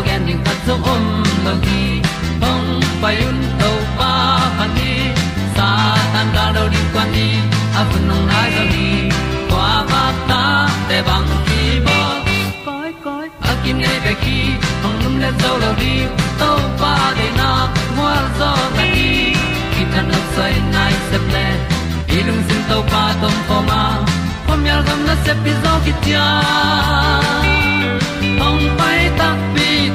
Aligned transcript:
tu 0.00 0.06
pi 0.06 0.08
zo 0.08 0.08
gen 0.08 0.26
ding 0.26 0.44
khat 0.44 0.58
zo 0.66 0.74
om 0.92 1.04
lo 1.44 1.52
gi 1.64 2.02
hong 2.42 2.80
pai 3.02 3.16
un 3.28 3.38
to 3.60 3.70
pa 3.98 4.12
pa 4.58 4.66
ni 4.76 4.92
sa 5.56 5.68
tan 6.12 6.26
da 6.34 6.44
do 6.56 6.68
di 6.72 6.80
kwan 6.92 7.08
ni 7.14 7.28
a 7.78 7.82
bu 7.90 7.98
nong 8.08 8.26
nai 8.30 8.50
zo 8.56 8.64
ni 8.72 8.88
kwa 9.50 9.68
ba 9.90 10.02
ta 10.28 10.42
te 10.88 10.98
bang 11.08 11.28
ki 11.46 11.62
bo 11.86 11.98
koi 12.66 12.90
koi 13.04 13.26
a 13.50 13.52
kim 13.62 13.76
nei 13.84 13.98
be 14.04 14.12
ki 14.22 14.38
hong 14.82 14.98
lum 15.02 15.14
le 15.22 15.30
zo 15.42 15.52
lo 15.62 15.70
di 15.82 15.94
to 16.40 16.50
pa 16.80 16.94
de 17.18 17.28
na 17.38 17.50
mo 17.96 18.08
zo 18.38 18.50
ta 18.76 18.84
ni 18.94 19.10
ki 19.72 19.82
tan 19.92 20.04
no 20.12 20.20
sai 20.34 20.54
nai 20.74 20.94
se 21.10 21.18
ple 21.28 21.46
ilung 22.16 22.42
sin 22.48 22.62
to 22.70 22.78
pa 22.92 23.04
tom 23.20 23.36
ko 23.48 23.56
ma. 23.68 23.82
Pom 24.46 24.60
yal 24.68 24.82
gam 24.86 25.00
na 25.08 25.14
se 25.24 25.32
pi 25.44 25.52
zo 25.62 25.72
ki 25.84 25.92
tia 26.02 26.26
hong 28.40 28.64
pai 28.78 29.00
ta 29.18 29.28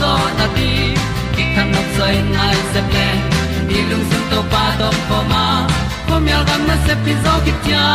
zo 0.00 0.12
na 0.38 0.46
ti 0.56 0.70
ki 1.34 1.44
kan 1.54 1.66
nok 1.74 1.88
sai 1.96 2.14
nai 2.36 2.56
se 2.72 2.80
ple 2.90 3.08
ni 3.68 3.78
lung 3.90 4.04
sun 4.10 4.22
to 4.30 4.40
pa 4.52 4.64
to 4.80 4.88
pa 5.08 5.18
ma. 5.32 5.44
Ko 6.08 6.14
mi 6.24 6.30
al 6.38 6.44
gam 6.48 6.62
na 6.68 6.76
se 6.86 6.94
pi 7.04 7.12
zo 7.24 7.34
ki 7.44 7.52
tia 7.64 7.86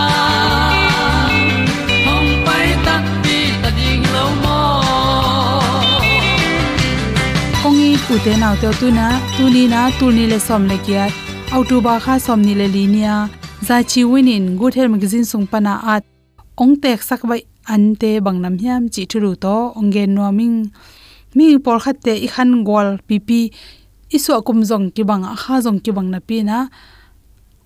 hom 2.05 2.25
pai 2.45 2.67
ta 2.85 2.95
ti 3.23 3.37
ta 3.61 3.69
ding 3.77 4.03
lo 4.15 4.25
mo 4.43 4.59
kong 7.63 7.81
i 7.87 7.91
pu 8.05 8.13
te 8.25 8.33
nau 8.41 8.55
te 8.61 8.69
tu 8.79 8.87
na, 8.99 9.07
tu 9.35 9.43
ni 9.55 9.63
na, 9.73 9.81
tu 9.99 10.05
ni 10.15 10.23
le 10.31 10.39
som 10.47 10.63
le 10.71 10.77
kia. 10.85 11.05
Auto 11.55 11.77
ba 11.85 11.93
kha 12.03 12.15
som 12.25 12.39
ni 12.47 12.53
le 12.59 12.67
linia 12.75 13.15
za 13.67 13.77
chi 13.89 14.01
winin 14.11 14.45
good 14.59 14.73
health 14.77 14.91
magazine 14.95 15.25
sung 15.31 15.45
pana 15.51 15.73
at. 15.93 16.03
Ong 16.63 16.73
tek 16.83 16.99
sak 17.09 17.21
bai 17.29 17.41
an 17.73 17.83
te 18.01 18.09
bangnam 18.25 18.55
hiam 18.61 18.83
chi 18.93 19.01
thuru 19.11 19.31
to 19.43 19.55
ongen 19.79 20.09
no 20.15 20.23
ming 20.39 20.57
mi 21.35 21.57
por 21.57 21.77
khat 21.83 21.97
te 22.05 22.13
i 22.25 22.27
khan 22.33 22.63
gol 22.67 22.97
pipi 23.07 23.41
isu 24.15 24.31
kum 24.47 24.59
jong 24.69 24.85
ki 24.95 25.03
bang 25.09 25.23
kha 25.41 25.55
jong 25.65 25.79
ki 25.83 25.91
bang 25.95 26.07
na 26.11 26.19
pi 26.19 26.43
na. 26.43 26.57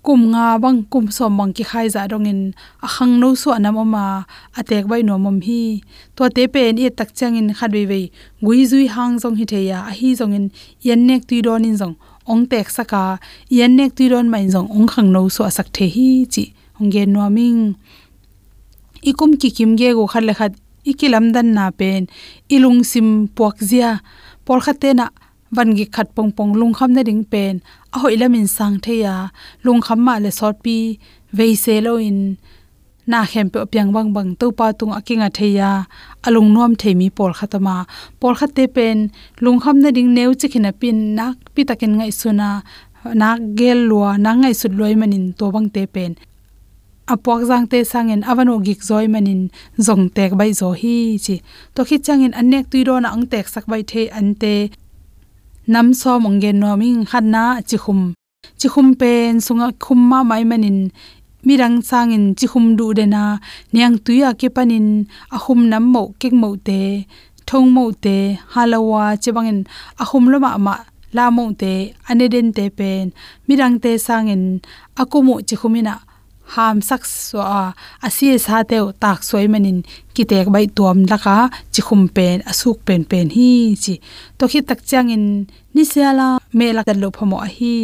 Kum 0.06 0.30
nga 0.30 0.62
bang, 0.62 0.86
kum 0.86 1.10
som 1.10 1.34
bang 1.38 1.50
ki 1.58 1.64
khai 1.66 1.90
za 1.90 2.06
dong 2.06 2.30
in, 2.30 2.54
a 2.86 2.88
khang 2.88 3.18
no 3.20 3.34
so 3.34 3.50
anam 3.58 3.82
ma 3.90 4.06
atek 4.54 4.86
bai 4.86 5.02
no 5.02 5.18
mom 5.18 5.42
hi. 5.42 5.82
To 6.16 6.30
te 6.30 6.46
pen 6.54 6.78
e 6.78 6.90
tak 6.94 7.10
chang 7.18 7.34
in 7.34 7.50
khat 7.58 7.72
wei 7.74 7.86
wei 7.92 8.06
gui 8.46 8.66
zui 8.70 8.86
hang 8.96 9.18
jong 9.18 9.36
hi 9.40 9.46
the 9.52 9.60
ya, 9.70 9.80
a 9.90 9.92
hi 10.00 10.14
jong 10.20 10.34
in 10.38 10.46
yan 10.86 11.08
nek 11.08 11.26
tui 11.26 11.42
don 11.42 11.66
in 11.66 11.76
jong 11.82 11.96
ong 12.30 12.46
tek 12.52 12.70
saka 12.70 13.18
yan 13.50 13.78
nek 13.78 13.98
tui 13.98 14.10
don 14.14 14.30
mai 14.30 14.46
jong 14.46 14.70
ong 14.70 14.88
khang 14.94 15.10
no 15.10 15.26
so 15.36 15.42
asak 15.50 15.74
the 15.74 15.86
hi 15.96 16.26
chi, 16.34 16.54
ong 16.78 16.90
ge 16.94 17.06
no 17.10 17.26
ming 17.30 17.74
ikum 19.02 19.38
ki 19.42 19.50
kim 19.58 19.72
ge 19.80 19.90
go 19.98 20.06
khat 20.06 20.24
le 20.24 20.34
khat 20.34 20.54
ikilam 20.92 21.26
dan 21.36 21.48
na 21.58 21.66
pen, 21.80 22.02
ilung 22.56 22.82
sim 22.92 23.28
puak 23.36 23.58
zia 23.70 23.92
por 24.46 24.60
khate 24.66 24.90
na 25.00 25.06
van 25.56 25.70
gi 25.78 25.86
khat 25.96 26.08
pong 26.16 26.32
pong 26.38 26.52
lung 26.60 26.74
kham 26.78 26.92
na 26.96 27.02
ding 27.10 27.24
pen 27.32 27.54
a 27.96 27.98
hoi 28.02 28.16
lamin 28.22 28.48
sang 28.56 28.76
theya 28.86 29.16
lung 29.66 29.82
kham 29.86 30.00
ma 30.06 30.16
le 30.24 30.32
sot 30.40 30.56
pi 30.64 30.78
ve 31.38 31.48
se 31.64 31.76
lo 31.86 31.94
in, 32.10 32.20
na 33.12 33.20
khem 33.32 33.48
pe 33.54 33.60
pyang 33.72 33.92
bang 33.96 34.10
bang 34.16 34.30
to 34.40 34.48
pa 34.58 34.68
tung 34.80 34.94
akinga 35.00 35.30
theya, 35.38 35.72
alung 36.28 36.50
nom 36.56 36.74
themi 36.82 37.08
por 37.18 37.32
khatama 37.38 37.76
por 38.20 38.34
khate 38.40 38.66
pen 38.76 38.98
lung 39.44 39.60
kham 39.64 39.78
na 39.84 39.90
ding 39.98 40.10
neu 40.18 40.32
chikhina 40.40 40.72
pin, 40.82 40.98
nak 41.18 41.36
pi 41.54 41.62
takin 41.70 41.94
ngai 41.98 42.12
suna, 42.20 42.50
nak 43.22 43.40
gel 43.58 43.80
lua 43.90 44.10
na 44.24 44.32
ngai 44.42 44.54
sut 44.60 44.74
loi 44.80 44.94
manin 45.02 45.26
to 45.38 45.46
bang 45.54 45.68
te 45.76 45.84
pen 45.96 46.12
apuak 47.12 47.42
jang 47.50 47.66
te 47.72 47.80
sangen 47.92 48.22
awano 48.30 48.56
gik 48.66 48.82
zoi 48.88 49.06
manin 49.14 49.42
zong 49.86 50.04
tek 50.16 50.32
bai 50.40 50.52
zo 50.60 50.70
hi 50.82 50.96
chi. 51.26 51.36
To 51.76 51.82
khi 51.88 51.98
changin 52.06 52.34
anek 52.40 52.66
tuiro 52.72 52.96
na 53.00 53.10
ang 53.16 53.26
tek 53.32 53.46
sak 53.54 53.66
bai 53.72 53.82
the 53.90 54.02
ante 54.18 54.56
nam 55.74 55.88
so 56.00 56.12
mongen 56.24 56.58
no 56.62 56.70
ming 56.82 57.06
khanna 57.10 57.44
chi 57.70 57.78
khum. 57.84 58.02
Chi 58.60 58.68
khum 58.74 58.88
pen 59.00 59.38
sunga 59.46 59.68
khum 59.84 60.00
ma 60.10 60.20
mai 60.30 60.44
manin 60.50 60.80
mirang 61.46 61.78
changin 61.90 62.26
chi 62.38 62.46
khum 62.52 62.66
du 62.78 62.94
de 62.98 63.06
na. 63.06 63.24
Niang 63.74 63.98
tuya 64.06 64.30
ke 64.40 64.48
panin 64.56 64.88
a 65.36 65.38
khum 65.44 65.60
nam 65.72 65.86
mo 65.94 66.04
kek 66.20 66.34
mo 66.42 66.50
te. 66.68 66.82
Thong 67.48 67.70
mo 67.76 67.84
te. 68.04 68.18
Halawa 68.54 69.04
chebangin 69.22 69.60
a 70.02 70.04
khum 70.10 70.24
lo 70.32 70.38
ma 70.46 70.58
ma 70.66 70.76
la 71.16 71.26
mo 71.36 71.44
te. 71.62 71.74
Ane 72.10 72.26
den 72.34 72.48
te 72.58 72.66
pen 72.78 73.06
mirang 73.48 73.76
te 73.84 73.92
sangin 74.06 74.44
akumu 75.02 75.36
chi 75.48 75.56
khumina 75.62 75.96
ham 76.54 76.78
sak 76.90 77.02
so 77.06 77.40
a 77.60 77.62
asi 78.06 78.26
e 78.36 78.38
sa 78.46 78.56
te 78.70 78.78
tak 79.04 79.20
soi 79.30 79.48
manin 79.54 79.80
ki 80.16 80.24
tek 80.32 80.48
bai 80.54 80.66
tuam 80.78 80.98
laka, 81.12 81.38
chi 81.74 81.82
khum 81.88 82.04
pen, 82.16 82.38
asuk 82.52 82.78
pen 82.88 83.02
pen 83.12 83.28
hi, 83.36 83.52
chi. 83.84 83.94
To 84.38 84.44
khi 84.52 84.60
tak 84.70 84.80
chang 84.90 85.10
in 85.16 85.26
ni 85.76 85.84
siala 85.92 86.28
me 86.58 86.68
la 86.76 86.82
lo 87.02 87.08
phamo 87.18 87.38
a 87.48 87.50
hi. 87.58 87.76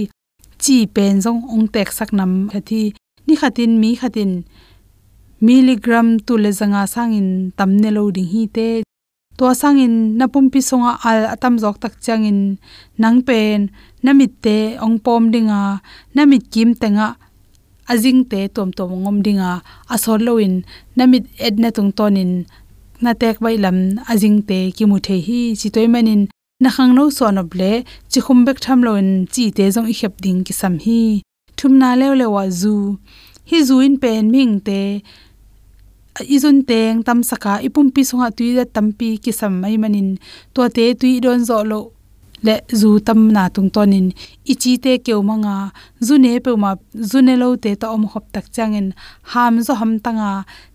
Chi 0.63 0.77
pen 0.95 1.13
jong 1.23 1.41
ong 1.53 1.67
tek 1.73 1.89
sak 1.97 2.09
nam 2.17 2.31
thi. 2.69 2.83
Ni 3.27 3.33
khatin, 3.41 3.71
mi 3.81 3.89
khatin 4.01 4.31
miligram 5.45 6.07
tu 6.25 6.33
le 6.43 6.51
zanga 6.59 6.81
sangin 6.93 7.27
tamne 7.57 7.89
lo 7.95 8.01
ding 8.15 8.29
hi 8.33 8.43
te. 8.55 8.69
To 9.37 9.43
sangin 9.61 9.93
napum 10.19 10.45
pi 10.53 10.59
songa 10.69 10.91
al 11.09 11.19
atam 11.33 11.55
jok 11.63 11.77
tak 11.83 11.93
changin 12.05 12.39
nang 13.01 13.19
pen 13.27 13.59
namit 14.05 14.33
te 14.43 14.57
ong 14.85 14.97
pom 15.05 15.23
dinga 15.33 15.61
namit 16.15 16.43
kim 16.53 16.69
tenga 16.81 17.07
Azing 17.87 18.29
te 18.29 18.47
tom 18.47 18.71
tom 18.71 18.91
ngom 19.03 19.17
dinga. 19.25 19.61
Asor 19.89 20.19
loin 20.19 20.63
namit 20.97 21.23
edna 21.39 21.71
tung 21.71 21.91
tonin. 21.91 22.45
Na 23.01 23.13
tek 23.13 23.39
bai 23.43 23.57
lam 23.57 23.77
azing 24.11 24.39
te 24.49 24.71
ki 24.75 24.85
mu 24.85 24.97
the 24.99 25.15
hi. 25.27 25.55
Chi 25.59 25.69
toy 25.69 25.87
manin. 25.87 26.27
Na 26.59 26.69
khang 26.69 26.93
no 26.95 27.09
so 27.09 27.25
na 27.31 27.43
ble 27.43 27.71
chi 28.11 28.19
khum 28.25 28.45
bek 28.45 28.59
tham 28.63 28.79
loin 28.87 29.25
chi 29.33 29.43
te 29.57 29.63
jong 29.73 29.89
i 29.93 29.95
khep 29.99 30.13
ding 30.23 30.43
ki 30.45 30.53
sam 30.53 30.75
hi. 30.85 31.21
Thum 31.57 31.73
na 31.81 31.89
le 31.99 32.07
le 32.19 32.27
wa 32.35 32.43
zu. 32.61 32.75
Hi 33.49 33.57
zu 33.67 33.75
in 33.87 33.95
pen 34.01 34.31
ming 34.33 34.55
te. 34.67 35.01
Izun 36.35 36.57
teng 36.69 37.03
tam 37.07 37.19
saka. 37.29 37.53
Ipum 37.67 37.87
pi 37.95 38.01
songa 38.09 38.29
tui 38.37 38.49
da 38.57 38.63
tampi 38.75 39.09
ki 39.23 39.31
sam 39.39 39.53
mai 39.61 39.75
manin. 39.81 40.09
To 40.53 40.61
te 40.75 40.85
tui 40.99 41.19
don 41.23 41.39
zo 41.49 41.57
lo 41.71 41.79
le 42.45 42.55
zu 42.79 42.99
tam 43.07 43.19
na 43.35 43.43
tung 43.55 43.69
tonin. 43.75 44.07
Ichi 44.51 44.71
te 44.83 44.97
keu 45.05 45.21
manga, 45.29 45.71
zu 46.07 46.17
ne 46.23 46.39
pe 46.45 46.51
ma, 46.63 46.71
zu 47.09 47.21
ne 47.27 47.33
lo 47.41 47.55
te 47.63 47.71
ta 47.81 47.87
om 47.95 48.03
hop 48.11 48.25
tak 48.33 48.45
changin. 48.55 48.87
Ham 49.31 49.53
zo 49.65 49.73
ham 49.81 49.99
tanga, 50.05 50.31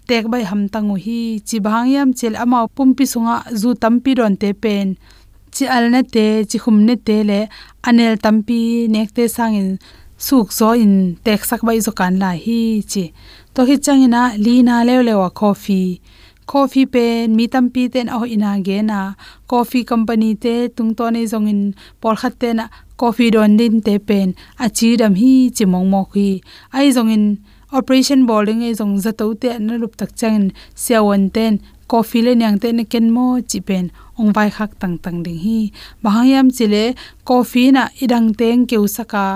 tek 0.09 0.25
bai 0.33 0.43
ham 0.51 0.63
tangu 0.73 0.97
hi. 1.05 1.21
Chi 1.49 1.57
bhang 1.67 1.89
yam 1.95 2.11
chel 2.19 2.35
ama 2.43 2.59
pum 2.77 2.95
pi 2.97 3.05
sunga, 3.13 3.37
zu 3.61 3.69
tam 3.83 3.95
pi 4.05 4.11
ron 4.19 4.35
te 4.43 4.49
pen. 4.63 4.89
Chi 5.55 5.65
al 5.77 5.85
na 5.93 6.01
te, 6.15 6.27
chi 6.51 6.57
khum 6.63 6.77
ne 6.87 6.95
te 7.07 7.17
le, 7.31 7.41
anel 7.89 8.15
tam 8.25 8.37
pi 8.47 8.59
nek 8.95 9.09
te 9.17 9.25
sangin. 9.37 9.71
Suk 10.27 10.49
zo 10.59 10.69
in, 10.85 10.95
tek 11.25 11.41
sak 11.49 11.61
bai 11.67 11.79
zo 11.87 11.93
kan 11.99 12.15
la 12.23 12.31
hi 12.45 12.61
chi. 12.91 13.05
To 13.55 13.61
hi 13.69 13.77
changina, 13.85 14.23
li 14.45 14.55
na 14.69 14.75
le 14.89 14.95
le 15.07 15.15
wa 15.21 15.29
coffee 15.41 16.01
coffee 16.47 16.87
pen 16.95 17.35
mi 17.37 17.45
tampi 17.55 17.83
ten 17.95 18.09
a 18.17 18.19
ina 18.35 18.51
ge 18.67 18.79
na 18.91 18.99
coffee 19.51 19.85
company 19.91 20.31
te 20.45 20.55
tung 20.77 20.93
to 20.99 21.05
nei 21.11 21.27
zong 21.33 21.49
in 21.53 21.61
por 22.01 22.15
khat 22.21 22.35
te 22.41 22.49
na 22.59 22.65
coffee 23.01 23.31
don 23.35 23.57
din 23.61 23.77
te 23.87 23.95
pen. 24.09 24.29
A 24.65 24.67
chi 24.77 24.89
dam 25.01 25.15
hi 25.21 25.33
chi 25.57 25.65
mong 25.73 25.89
mo 25.93 26.03
khi 26.13 26.29
ai 26.77 26.89
zong 26.97 27.11
in 27.17 27.25
operation 27.79 28.21
bowling 28.29 28.63
ei 28.67 28.75
zong 28.81 28.95
za 29.05 29.13
to 29.19 29.27
te 29.43 29.51
na 29.67 29.75
lup 29.83 29.95
tak 30.01 30.11
chang 30.21 30.45
sewon 30.85 31.25
ten. 31.37 31.55
Coffee 31.93 32.23
le 32.27 32.33
nyang 32.35 32.59
te 32.63 32.69
ne 32.73 32.85
ken 32.93 33.07
mo 33.17 33.27
chi 33.51 33.59
pen. 33.69 33.85
Ong 34.19 34.33
vai 34.37 34.51
khak 34.57 34.73
tang 34.81 34.97
tang 35.05 35.19
ding 35.25 35.39
hi. 35.45 35.59
Bahayam 36.03 36.47
chile, 36.57 36.85
coffee 37.29 37.71
na 37.77 37.83
idang 38.03 38.29
teng 38.39 38.67
keu 38.71 38.87
saka 38.97 39.27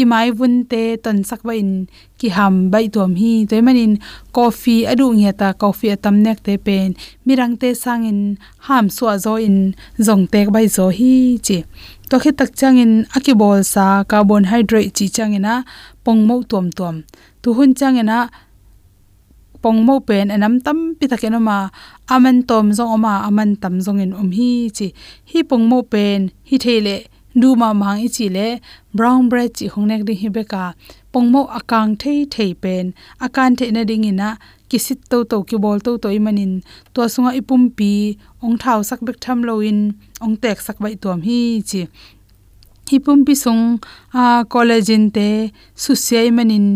imai 0.00 0.28
vun 0.38 0.54
te 0.70 0.96
ton 1.04 1.18
sakba 1.28 1.52
in 1.62 1.70
ki 2.18 2.28
ham 2.36 2.54
bai 2.72 2.86
tuam 2.94 3.12
hi. 3.20 3.32
Te 3.50 3.60
manin, 3.66 3.92
coffee 4.36 4.86
adu 4.92 5.06
nge 5.18 5.32
ta 5.40 5.48
coffee 5.62 5.92
atam 5.96 6.16
nek 6.24 6.38
te 6.46 6.54
pen. 6.66 6.88
Mirang 7.26 7.54
te 7.60 7.68
sangin 7.82 8.20
ham 8.66 8.86
so 8.96 9.04
zo 9.24 9.34
in 9.46 9.58
zong 10.06 10.24
tek 10.32 10.48
bai 10.54 10.66
zo 10.76 10.84
hi 10.98 11.38
chi. 11.46 11.58
To 12.10 12.18
khi 12.22 12.30
tak 12.38 12.50
changin 12.58 12.92
akibol 13.16 13.60
sa 13.72 14.04
carbohydrate 14.10 14.92
chi 14.96 15.06
changina 15.16 15.54
pongmo 16.04 16.36
tuam 16.50 16.66
tuam. 16.76 16.96
Tu 17.42 17.48
hun 17.56 17.70
changina 17.78 18.18
pongmo 19.62 19.94
pen 20.08 20.26
anam 20.34 20.54
tam 20.64 20.78
pi 20.98 21.06
takeno 21.12 21.38
ma 21.48 21.56
aman 22.14 22.42
tom 22.48 22.66
zong 22.76 22.92
oma, 22.96 23.14
aman 23.28 23.50
tam 23.62 23.74
zong 23.84 24.00
in 24.04 24.12
um 24.20 24.30
hi 24.38 24.50
chi. 24.76 24.86
Hi 25.30 25.40
pongmo 25.50 25.78
pen, 25.92 26.20
hi 26.48 26.56
thele 26.64 26.96
du 27.40 27.48
ma 27.60 27.68
mang 27.80 27.98
i 28.06 28.08
chi 28.16 28.26
le 28.36 28.48
brown 28.96 29.28
bread 29.30 29.50
chi 29.56 29.66
hongnek 29.74 30.02
ding 30.08 30.20
hi 30.22 30.28
beka 30.36 30.64
pongmo 31.12 31.42
akang 31.58 31.90
thei 32.02 32.18
thei 32.34 32.52
pen. 32.62 32.84
Akan 33.24 33.50
the 33.58 33.66
na 33.76 33.82
ding 33.90 34.04
ina 34.10 34.30
kisit 34.70 35.00
to 35.10 35.18
to 35.30 35.36
ki 35.48 35.56
bol 35.64 35.78
to 35.86 35.92
to 36.02 36.08
imanin. 36.18 36.52
To 36.94 37.00
sunga 37.12 37.32
ipum 37.40 37.62
pi, 37.76 37.92
ong 38.44 38.56
thau 38.62 38.78
sak 38.88 39.00
bek 39.06 39.18
tham 39.24 39.38
loin 39.48 39.78
ong 40.24 40.36
tek 40.42 40.58
sak 40.66 40.76
bai 40.82 40.94
tom 41.02 41.18
hi 41.28 41.38
chi 41.70 41.82
hipum 42.92 43.24
pi 43.26 43.34
sung, 43.44 43.80
a 44.12 44.44
collagen 44.52 45.04
te 45.16 45.28
susiai 45.82 46.28
manin 46.36 46.66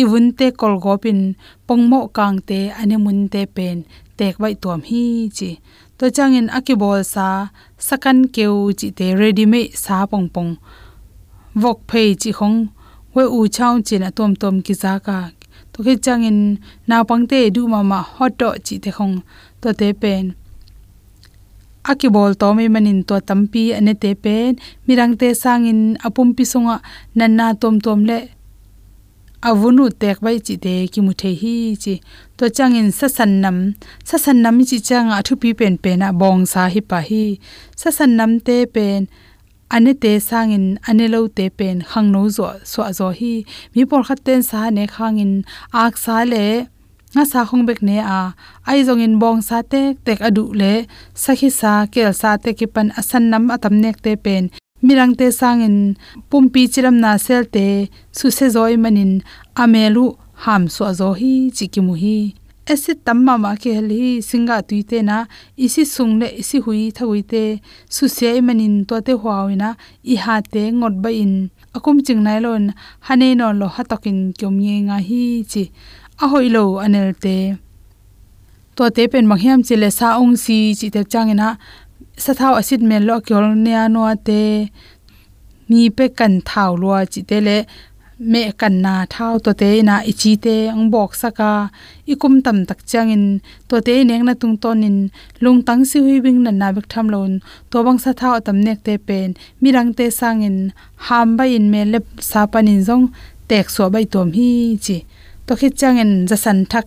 iwun 0.00 0.26
te 0.38 0.46
kolgopin 0.60 1.20
pongmo 1.66 2.00
kang 2.16 2.38
te 2.48 2.58
anemun 2.80 3.18
te 3.32 3.42
pen, 3.56 3.78
tek 4.18 4.34
bai 4.42 4.54
tom 4.62 4.80
hi 4.88 5.02
chi 5.36 5.50
to 6.02 6.10
changin 6.10 6.50
akibol 6.50 6.98
sa, 7.06 7.54
sakan 7.78 8.26
keu 8.34 8.74
chi 8.74 8.90
te 8.90 9.14
ready 9.14 9.46
me 9.46 9.70
sa 9.70 10.02
pong 10.10 10.26
pong. 10.34 10.58
Vok 11.54 11.78
phei 11.86 12.18
chi 12.22 12.30
khong 12.38 12.58
we 13.14 13.22
u 13.22 13.46
chaung 13.56 13.86
chi 13.86 13.96
na 14.02 14.10
tom 14.10 14.34
tom 14.34 14.56
ki 14.66 14.74
za 14.82 14.98
ka. 15.06 15.30
To 15.72 15.78
ke 15.86 15.94
changin 16.04 16.58
na 16.88 16.96
pang 17.08 17.24
te 17.30 17.38
du 17.54 17.70
ma 17.72 17.80
ma 17.90 17.98
hot 18.14 18.32
do 18.40 18.50
chi 18.66 18.74
te 18.82 18.90
khong, 18.96 19.22
to 19.62 19.68
te 19.80 19.88
pen. 20.02 20.34
Akibol 21.90 22.34
to 22.40 22.48
me 22.56 22.64
manin 22.74 23.00
to 23.08 23.16
tampi 23.28 23.62
ane 23.78 23.94
te 24.02 24.10
pen. 24.24 24.58
Mirang 24.86 25.14
te 25.20 25.28
sangin 25.42 25.80
apum 26.06 26.28
pi 26.36 26.42
sunga 26.52 26.76
nan 27.14 27.32
na 27.38 27.46
tom 27.54 27.78
tom 27.84 28.00
le 28.10 28.18
avunu 29.48 29.84
tek 30.02 30.16
bai 30.24 30.38
chi 30.46 30.54
te 30.64 30.74
ki 30.92 31.00
mu 31.06 31.12
the 31.20 31.30
hi 31.40 31.54
chi. 31.82 31.94
To 32.38 32.44
chang 32.56 32.74
in 32.80 32.88
sa 32.98 33.06
san 33.16 33.32
nam 33.42 33.56
sa 34.08 34.16
san 34.24 34.36
nam 34.44 34.56
chi 34.68 34.78
chang 34.88 35.08
a 35.16 35.18
thu 35.26 35.34
pi 35.42 35.50
pen 35.58 35.74
pen 35.84 36.02
a 36.08 36.10
bong 36.20 36.40
sa 36.52 36.62
hi 36.72 36.80
pa 36.90 36.98
hi. 37.08 37.24
Sa 37.80 37.88
san 37.96 38.10
nam 38.18 38.32
te 38.46 38.56
pen, 38.74 39.00
ane 39.74 39.92
te 40.02 40.12
sang 40.28 40.50
in 40.56 40.66
ane 40.88 41.06
lo 41.14 41.20
te 41.36 41.44
pen 41.58 41.76
khang 41.90 42.08
no 42.14 42.22
zo, 42.36 42.46
so 42.70 42.80
zo 42.98 43.08
hi. 43.18 43.34
Mi 43.74 43.82
por 43.90 44.02
khat 44.06 44.20
ten 44.26 44.40
sa 44.50 44.60
ne 44.76 44.84
khang 44.94 45.16
in 45.24 45.32
ak 45.84 45.94
sa 46.04 46.16
le, 46.32 46.46
nga 47.14 47.24
sa 47.32 47.40
khong 47.48 47.64
bek 47.68 47.80
ne 47.88 47.96
a. 48.18 48.20
Ai 48.70 48.78
zong 48.86 49.02
in 49.06 49.14
bong 49.22 49.40
sa 49.48 49.58
te 49.72 49.82
tek 50.04 50.20
adu 50.28 50.44
le. 50.60 50.72
Sakhi 51.22 51.48
sa, 51.60 51.72
kel 51.92 52.12
sa 52.20 52.30
te 52.42 52.50
ki 52.58 52.66
pan 52.74 52.88
asan 53.00 53.24
nam 53.30 53.44
atam 53.54 53.74
nek 53.84 53.96
te 54.04 54.12
pen 54.24 54.44
mirang 54.84 55.14
te 55.18 55.26
sangin 55.40 55.76
pumpi 56.30 56.62
chiram 56.72 56.96
na 57.02 57.10
sel 57.26 57.44
te 57.54 57.66
su 58.18 58.26
se 58.36 58.46
zoi 58.54 58.74
manin 58.84 59.12
amelu 59.62 60.04
ham 60.44 60.62
so 60.74 60.84
zo 60.98 61.08
hi 61.20 61.32
chikimu 61.56 61.94
hi. 62.02 62.18
Acid 62.72 62.98
tamma 63.06 63.34
ma 63.42 63.50
ke 63.62 63.70
heli 63.76 64.22
singa 64.28 64.56
tuite 64.68 64.98
na, 65.08 65.16
isi 65.64 65.82
sungle 65.94 66.28
isi 66.42 66.58
hui 66.64 66.82
thagui 66.96 67.22
te 67.32 67.42
su 67.94 68.04
se 68.16 68.28
manin 68.46 68.74
to 68.88 69.00
te 69.06 69.12
huawina 69.22 69.70
i 70.12 70.14
ha 70.24 70.36
te 70.52 70.62
ngot 70.78 70.94
ba 71.02 71.10
in. 71.22 71.34
Akum 71.76 71.96
chingnai 72.06 72.38
lon 72.44 72.64
hane 73.06 73.28
no 73.38 73.46
lo 73.60 73.66
hatokin 73.74 74.18
kyom 74.38 74.54
nge 74.62 74.76
nga 74.86 74.98
hi 75.08 75.22
chi 75.50 75.64
a 76.22 76.24
hoilo 76.32 76.64
anel 76.84 77.10
te. 77.24 77.36
To 78.76 78.84
te 78.96 79.02
pen 79.12 79.26
manghiam 79.30 79.60
chile 79.66 79.90
sa 79.98 80.16
ong 80.22 80.36
si 80.44 80.56
chi 80.78 80.86
te 80.94 81.02
changena 81.12 81.48
sathau 82.24 82.54
acid 82.60 82.82
men 82.88 83.02
lo 83.08 83.16
kyol 83.26 83.46
ne 83.64 83.72
ano 83.84 84.02
te 84.28 84.40
mi 85.68 85.80
pe 85.96 86.04
kan 86.18 86.34
thau 86.48 86.70
lo 86.82 86.90
chi 87.12 87.20
te 87.30 87.38
le, 87.46 87.56
me 88.32 88.42
kan 88.60 88.74
na 88.84 88.94
thau 89.14 89.34
to 89.44 89.50
te 89.60 89.68
na 89.88 89.96
ichi 90.10 90.32
te, 90.44 90.56
ang 90.74 90.84
bok 90.92 91.10
saka 91.22 91.50
ikum 92.12 92.34
tam 92.44 92.58
tak 92.68 92.80
changin 92.90 93.24
to 93.68 93.76
te 93.86 93.94
neng 94.08 94.24
na 94.28 94.34
tung 94.40 94.56
ton 94.62 94.82
in, 94.88 94.98
lung 95.44 95.60
tang 95.66 95.82
si 95.90 95.98
hui 96.04 96.16
bing 96.24 96.38
na 96.44 96.50
na 96.60 96.68
bek 96.76 96.86
tham 96.92 97.06
lon 97.14 97.32
to 97.70 97.76
bang 97.86 97.98
sa 98.04 98.10
thau 98.20 98.34
tam 98.46 98.58
nek 98.66 98.78
te 98.86 98.94
pen 99.06 99.30
mi 99.60 99.68
rang 99.76 99.90
te 99.98 100.06
sang 100.18 100.40
in, 100.48 100.58
ham 101.06 101.28
ba 101.38 101.44
in 101.56 101.66
me 101.72 101.80
lep 101.92 102.06
sa 102.30 102.40
panin 102.52 102.80
zong, 102.88 103.04
tek 103.48 103.66
so 103.74 103.84
bai 103.94 104.04
tom 104.12 104.28
hi 104.36 104.48
chi. 104.84 104.96
To 105.46 105.52
khit 105.60 105.74
changin 105.80 106.12
za 106.30 106.36
san 106.44 106.58
thak 106.72 106.86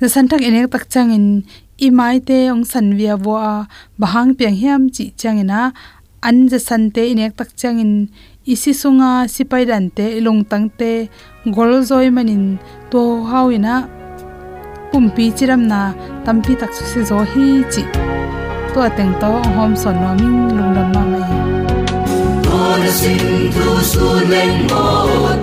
za 0.00 0.08
san 0.14 0.26
thak 0.30 0.40
enek 0.48 0.66
tak 0.72 0.84
changin 0.92 1.26
i 1.78 1.88
mai 1.90 2.18
te 2.28 2.38
ong 2.54 2.64
san 2.64 2.86
via 2.98 3.14
wo 3.24 3.34
a 3.52 3.54
bahang 4.00 4.30
piang 4.38 4.56
hiam 4.60 4.82
chi 4.94 5.04
changina 5.20 5.60
an 6.28 6.36
je 6.50 6.58
san 6.68 6.82
te 6.94 7.02
inek 7.12 7.32
tak 7.38 7.50
changin 7.60 7.92
isi 8.52 8.72
sunga 8.80 9.10
sipai 9.34 9.64
dan 9.70 9.84
te 9.96 10.04
ilung 10.18 10.42
tang 10.50 10.68
te, 10.78 11.08
gol 11.54 11.72
zoi 11.88 12.08
manin 12.16 12.44
to 12.90 13.00
hawina 13.30 13.74
pumpi 14.90 15.24
chiram 15.36 15.62
na 15.70 15.80
tampi 16.24 16.52
tak 16.60 16.70
su 16.76 16.84
se 16.92 17.00
zo 17.10 17.18
hi 17.32 17.46
chi. 17.72 17.82
To 18.74 18.78
ateng 18.88 19.14
to 19.20 19.30
hom 19.56 19.72
son 19.82 19.96
no 20.02 20.10
min 20.20 20.36
lung 20.56 20.72
dam 20.76 20.88
ma 20.94 21.02
mai. 21.12 21.26
To 22.44 22.58
na 22.80 22.90
sin 22.98 23.24
thu 23.54 23.68
su 23.90 24.06
len 24.30 24.52
mo 24.70 24.84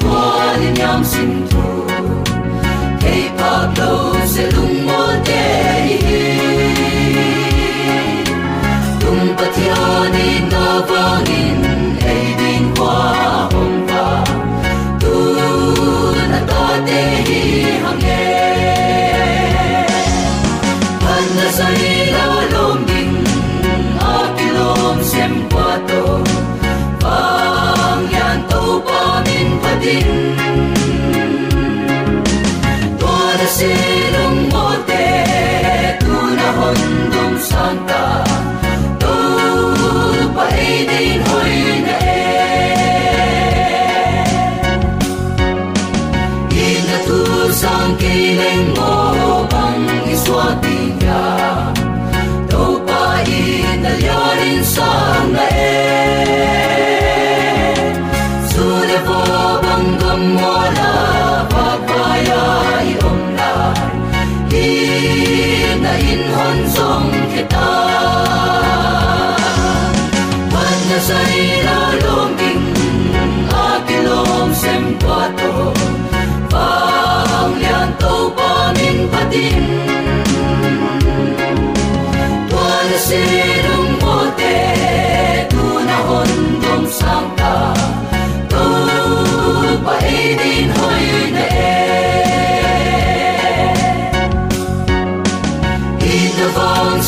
to 0.04 0.20
ni 0.60 0.70
nyam 0.80 1.00
sin 1.12 1.32
thu. 1.50 1.64
Hey 3.04 3.24
pa 3.38 3.52
do 3.78 3.92
se 4.34 4.44
lung 4.54 4.61
na 10.90 11.31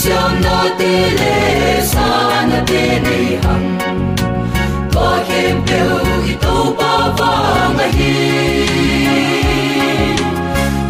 siam 0.03 0.41
na 0.41 0.57
te 0.77 0.93
le 1.17 1.35
sa 1.91 2.07
na 2.49 2.59
te 2.69 2.81
nei 3.05 3.27
hang 3.43 3.67
Tua 4.91 5.11
kem 5.27 5.57
peu 5.67 5.99
i 6.31 6.33
tau 6.43 6.63
pa 6.79 6.93
vang 7.19 7.79
a 7.85 7.87
hi 7.95 8.13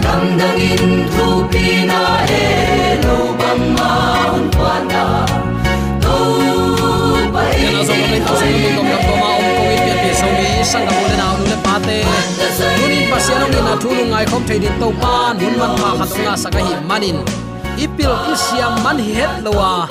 dang 0.04 0.62
in 0.70 0.86
thu 1.14 1.28
pi 1.52 1.66
na 1.90 2.02
e 2.42 2.46
lo 3.06 3.18
ma 3.78 3.94
na 4.92 5.04
pa 7.34 7.44
e 7.64 7.68
zo 7.90 7.96
sang 8.12 8.24
hoi 8.30 8.54
mun 8.76 8.88
na 8.92 8.98
ma 9.22 9.30
om 9.40 9.48
ko 9.58 9.66
i 10.12 10.14
so 10.22 10.30
mi 10.38 10.52
sang 10.72 10.88
na 11.20 11.28
le 11.50 11.58
pa 11.68 11.76
te 11.88 12.33
tunin 13.24 13.40
pasiano 13.40 13.48
ni 13.48 13.62
na 13.62 13.76
thulu 13.78 14.04
ngai 14.06 14.26
khom 14.26 14.44
thei 14.48 14.60
din 14.60 14.80
to 14.80 14.92
pan 15.02 15.40
hun 15.40 15.58
man 15.60 15.72
ma 15.82 15.90
khat 16.00 16.12
nga 16.24 16.36
saka 16.44 16.60
hi 16.60 16.76
manin. 16.90 17.18
Ipil 17.78 18.14
isiam 18.34 18.84
man 18.84 18.98
hi 19.00 19.14
het 19.20 19.44
lowa 19.46 19.88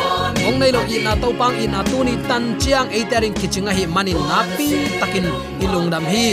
ong 0.47 0.59
nei 0.61 0.71
lo 0.73 0.81
i 0.95 0.97
na 1.05 1.15
to 1.23 1.33
pang 1.39 1.57
in 1.57 1.71
na 1.73 1.83
tu 1.83 2.05
ni 2.05 2.15
tan 2.29 2.45
chiang 2.61 2.89
e 2.99 3.01
terin 3.11 3.35
kichinga 3.41 3.73
hi 3.79 3.85
manin. 3.87 4.19
Na 4.29 4.39
pi 4.57 4.69
takin 5.01 5.27
ilung 5.65 5.89
dam 5.91 6.05
hi. 6.05 6.27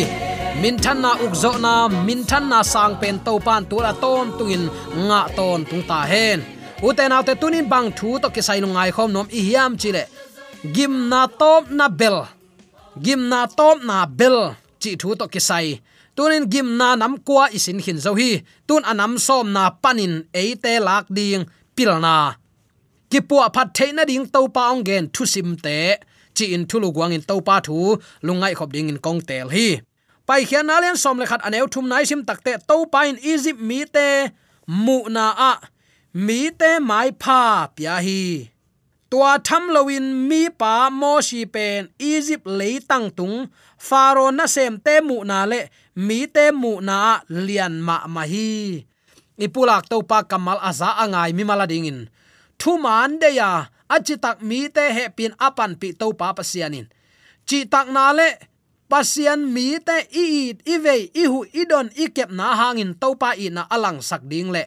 Min 0.62 0.75
than 0.84 1.01
na 1.01 1.12
uk 1.24 1.34
zo 1.41 1.51
na, 1.65 1.88
min 1.88 2.22
than 2.29 2.50
na 2.51 2.60
sang 2.63 2.96
pen 3.01 3.20
to 3.25 3.39
pan 3.39 3.63
tu 3.70 3.77
la 3.86 3.91
tom 4.03 4.27
tungin 4.38 4.63
nga 5.08 5.22
ton 5.38 5.60
tung 5.70 5.84
ta 5.89 6.00
hen. 6.12 6.39
Uten 6.88 7.15
autte 7.15 7.34
tunin 7.41 7.65
bang 7.72 7.88
thu 7.98 8.10
to 8.22 8.27
ki 8.36 8.41
sai 8.48 8.60
nu 8.60 8.68
ngai 8.75 8.91
khom 8.96 9.10
nom 9.15 9.27
i 9.39 9.41
hiam 9.48 9.72
chile 9.82 10.03
gim 10.75 10.94
na 11.12 11.22
top 11.39 11.63
na 11.77 11.86
bel. 12.00 12.18
Gim 13.03 13.22
na 13.32 13.41
top 13.60 13.77
na 13.89 13.98
bel 14.20 14.38
chi 14.82 14.91
thu 15.01 15.10
to 15.20 15.27
ki 15.36 15.41
sai 15.50 15.68
tunin 16.20 16.52
gim 16.52 16.76
na 16.76 17.00
nam 17.00 17.16
kwa 17.28 17.48
isin 17.58 17.80
hin 17.86 18.00
zo 18.06 18.12
hi. 18.20 18.44
Tun 18.68 18.84
anam 18.92 19.16
som 19.26 19.48
na 19.56 19.64
panin 19.84 20.14
eite 20.36 20.74
lak 20.88 21.06
ding 21.18 21.48
pilna 21.76 22.36
ki 23.12 23.20
pu 23.28 23.36
phat 23.56 23.68
theina 23.78 24.04
ding 24.10 24.26
to 24.34 24.42
pa 24.56 24.64
ong 24.72 24.84
gen 24.88 25.06
thu 25.14 25.24
sim 25.34 25.50
te. 25.66 25.78
Chi 26.36 26.46
in 26.56 26.64
thulu 26.70 26.90
guang 26.96 27.14
in 27.16 27.24
to 27.30 27.36
pa 27.48 27.56
thu, 27.68 27.78
lungai 28.26 28.54
khop 28.60 28.70
ding 28.76 28.90
in 28.92 29.00
kong 29.06 29.22
tel 29.30 29.48
hi. 29.56 29.68
Pai 30.28 30.42
khian 30.50 30.66
na 30.68 30.76
len 30.84 30.96
som 31.04 31.18
le 31.22 31.26
khat 31.32 31.42
aneu 31.48 31.66
thum 31.74 31.86
nai 31.92 32.04
sim 32.10 32.22
takte 32.28 32.54
to 32.70 32.76
pa 32.94 33.00
in 33.10 33.18
egypt 33.32 33.62
mi 33.70 33.80
te. 33.96 34.08
Mu 34.86 34.98
na 35.16 35.26
a. 35.52 35.54
Mi 36.26 36.40
te 36.60 36.72
mai 36.90 37.10
pha 37.24 37.42
pya 37.76 37.96
hi. 38.06 38.22
Tua 39.10 39.32
tham 39.48 39.64
lawin 39.76 40.06
mi 40.30 40.42
pa 40.62 40.74
mo 41.00 41.14
shi 41.28 41.42
pen 41.54 41.82
egypt 42.14 42.48
le 42.60 42.70
tang 42.90 43.08
tung. 43.18 43.38
Faro 43.88 44.26
na 44.38 44.46
sem 44.56 44.74
te 44.86 44.96
mu 45.08 45.18
na 45.30 45.40
le 45.52 45.62
mi 46.00 46.24
te 46.32 46.56
mu 46.56 46.79
na 46.79 47.20
lian 47.27 47.84
ma 47.84 48.08
ma 48.08 48.24
hi. 48.24 48.79
Ipulak 49.36 49.91
to 49.91 50.00
pa 50.08 50.24
kamal 50.24 50.60
aza 50.63 50.96
angai 51.03 51.32
mi 51.36 51.44
mala 51.44 51.68
dingin 51.68 52.08
thu 52.60 52.75
man 52.75 53.20
de 53.20 53.29
ya 53.39 53.72
achitak 53.88 54.44
mi 54.44 54.68
te 54.75 54.84
he 54.96 55.06
pin 55.18 55.34
apan 55.39 55.75
pi 55.79 55.96
to 56.00 56.08
pa 56.20 56.36
pasianin. 56.38 56.88
Chi 57.48 57.65
tak 57.65 57.88
na 57.89 58.13
le, 58.13 58.29
pasian 58.91 59.41
mi 59.56 59.79
te 59.88 59.98
i 60.13 60.53
i 60.53 60.75
ve 60.84 60.96
i 61.15 61.24
hu 61.32 61.48
idon 61.62 61.88
i 61.98 62.06
kep 62.15 62.29
na 62.29 62.53
hangin 62.60 62.91
to 63.01 63.15
pa 63.22 63.34
i 63.34 63.48
na 63.50 63.63
alang 63.75 64.00
sak 64.03 64.22
ding 64.32 64.51
le. 64.56 64.63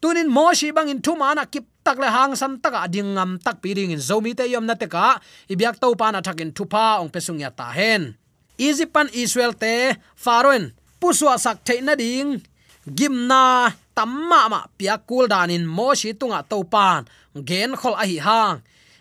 Tunin 0.00 0.28
mo 0.28 0.52
shi 0.58 0.68
bangin 0.76 1.00
thu 1.04 1.12
mana 1.16 1.44
kip 1.52 1.64
tak 1.86 1.96
le 2.02 2.08
hang 2.08 2.36
san 2.36 2.60
tak 2.62 2.74
a 2.76 2.86
ding 2.94 3.16
ngam 3.16 3.40
tak 3.44 3.56
pi 3.62 3.72
ding 3.76 3.92
in 3.94 4.02
zomi 4.02 4.32
te 4.38 4.44
yom 4.52 4.64
na 4.68 4.74
te 4.74 4.86
ka 4.94 5.20
ibyak 5.52 5.76
to 5.80 5.88
pa 6.00 6.12
na 6.12 6.20
thakin 6.20 6.52
thu 6.56 6.64
pa 6.68 7.00
ong 7.00 7.10
pesung 7.14 7.40
ya 7.40 7.50
ta 7.52 7.72
hen 7.72 8.19
izipan 8.60 9.08
Israel 9.16 9.56
te 9.56 9.96
faroen 10.12 10.76
puswa 11.00 11.40
sak 11.40 11.64
theina 11.64 11.96
ding. 11.96 12.44
Gimna 12.84 13.72
tamma 13.96 14.40
ma 14.52 14.60
pia 14.76 14.96
kul 15.08 15.28
danin 15.32 15.64
mo 15.64 15.96
shi 15.96 16.12
tunga 16.12 16.40
topan. 16.50 17.08
Gen 17.48 17.72
khol 17.80 17.96
a 17.96 18.04
hi 18.04 18.18
hang. 18.26 18.56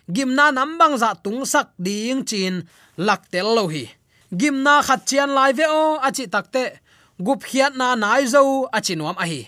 Gimna 0.07 0.45
nambang 0.55 0.95
za 1.01 1.13
tung 1.23 1.43
sak 1.45 1.67
ding 1.75 2.23
chin 2.29 2.63
laktel 2.97 3.47
lo 3.55 3.67
hi. 3.67 3.85
Gimna 4.31 4.81
khachian 4.87 5.29
lai 5.37 5.51
ve 5.57 5.65
o 5.67 5.99
achi 6.07 6.25
takte 6.33 6.63
gup 7.19 7.43
khiat 7.43 7.73
na 7.79 7.95
nai 7.95 8.23
zo 8.33 8.69
achi 8.77 8.93
nuam 8.95 9.17
a 9.23 9.25
hi. 9.31 9.41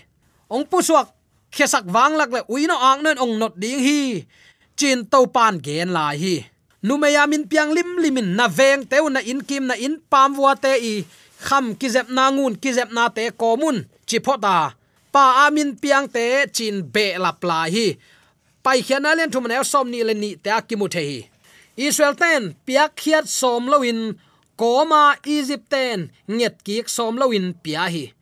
Ong 0.51 0.65
pusuak 0.67 1.07
khesak 1.55 1.85
wang 1.87 2.13
lak 2.19 2.29
le 2.35 2.41
uino 2.51 2.75
ang 2.75 2.99
nen 3.03 3.17
ong 3.23 3.35
not 3.39 3.53
ding 3.61 3.79
hi. 3.79 4.25
Chin 4.75 5.05
to 5.11 5.19
pan 5.35 5.61
gen 5.65 5.89
lai 5.95 6.15
hi 6.17 6.35
lumeya 6.83 7.23
min 7.29 7.47
piang 7.51 7.71
lim 7.75 7.89
limin 8.03 8.35
na 8.37 8.45
veng 8.47 8.83
teu 8.91 9.09
na 9.09 9.19
in 9.31 9.41
kim 9.41 9.67
na 9.69 9.75
in 9.75 10.01
pam 10.11 10.37
wa 10.37 10.53
te 10.55 10.73
i. 10.93 10.95
Kham 11.41 11.73
kizep 11.79 12.07
na 12.09 12.29
ngun, 12.29 12.53
kizep 12.61 12.89
na 12.93 13.09
te 13.09 13.23
komun 13.41 13.77
chipota 14.05 14.73
pa 15.11 15.45
amin 15.45 15.75
piang 15.81 16.07
te 16.07 16.47
chin 16.55 16.75
be 16.93 17.05
lap 17.23 17.43
la 17.43 17.67
hi. 17.73 17.87
Pai 18.63 18.79
khian 18.85 19.05
alen 19.09 19.31
thum 19.33 19.45
na 19.49 19.63
som 19.63 19.87
ni 19.91 19.99
le 20.07 20.13
ni 20.13 20.29
te 20.43 20.49
akimu 20.49 20.87
the 20.89 21.01
hi. 21.09 21.19
Israel 21.77 22.15
ten, 22.15 22.55
piak 22.65 22.95
khiat 22.95 23.25
som 23.27 23.65
loin 23.71 24.19
koma 24.59 25.15
egypt 25.25 25.69
ten, 25.73 26.11
nget 26.27 26.55
ki 26.65 26.83
som 26.85 27.17
loin 27.17 27.53
pia 27.63 27.85
hi. 27.93 28.13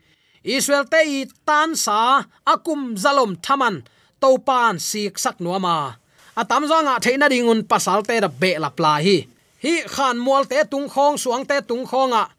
Israel 0.43 0.85
te 0.91 1.01
i 1.03 1.19
tan 1.47 1.75
sa, 1.75 2.23
akum 2.45 2.95
zalom 2.95 3.35
thaman. 3.45 3.83
Topan 4.21 4.79
sik 4.79 5.19
sak 5.19 5.39
nuama 5.39 5.98
atam 6.39 6.63
zonga 6.63 6.95
ah, 6.95 6.99
theina 7.03 7.27
dingun 7.27 7.67
pasal 7.67 7.99
te 8.07 8.15
da 8.23 8.29
be 8.31 8.55
la 8.55 8.71
pla 8.71 9.03
hi. 9.03 9.27
Hi, 9.59 9.73
khan 9.91 10.15
mual 10.15 10.47
te 10.47 10.63
tung 10.71 10.87
khong, 10.87 11.19
suang 11.19 11.43
te 11.43 11.59
tung 11.59 11.83
khonga 11.83 12.23
ah. 12.23 12.29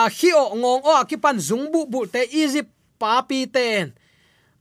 a 0.00 0.02
khi 0.08 0.32
o 0.32 0.56
ngong 0.56 0.82
o 0.88 0.92
akipan 0.96 1.36
zung 1.36 1.68
bu 1.72 2.00
te 2.08 2.24
egypt 2.42 2.72
pa 3.00 3.20
pi 3.28 3.44
ten 3.44 3.92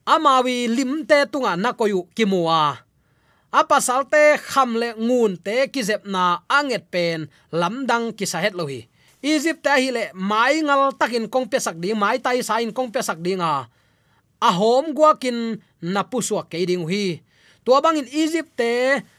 amawi 0.03 0.67
lim 0.67 1.07
te 1.09 1.23
tunga 1.31 1.55
na 1.55 1.71
koyu 1.71 2.07
kimua 2.15 2.79
apa 3.51 3.77
salte 3.79 4.39
khamle 4.51 4.95
ngun 4.99 5.39
te 5.45 5.67
kizep 5.71 6.03
na 6.07 6.43
anget 6.47 6.83
pen 6.91 7.19
lamdang 7.51 8.11
ki 8.17 8.25
sahet 8.27 8.55
lohi 8.59 8.87
egypt 9.25 9.65
ta 9.65 9.79
hi 9.81 9.89
le 9.89 10.13
mai 10.13 10.61
ngal 10.61 10.93
takin 10.93 11.25
kong 11.25 11.49
pe 11.49 11.57
sak 11.57 11.81
ding, 11.81 11.97
mai 11.97 12.21
tai 12.21 12.45
sain 12.45 12.69
kong 12.69 12.93
pe 12.93 13.01
sak 13.01 13.17
ding 13.25 13.41
a. 13.41 13.65
A 14.37 14.49
hom 14.53 14.93
gwa 14.93 15.17
kin 15.17 15.57
na 15.81 16.05
pu 16.05 16.21
suak 16.21 16.53
ke 16.53 16.61
ding 16.61 16.85
hi 16.85 17.24
tua 17.65 17.81
bang 17.81 17.97
in 18.01 18.07
egypt 18.21 18.51
te 18.57 18.71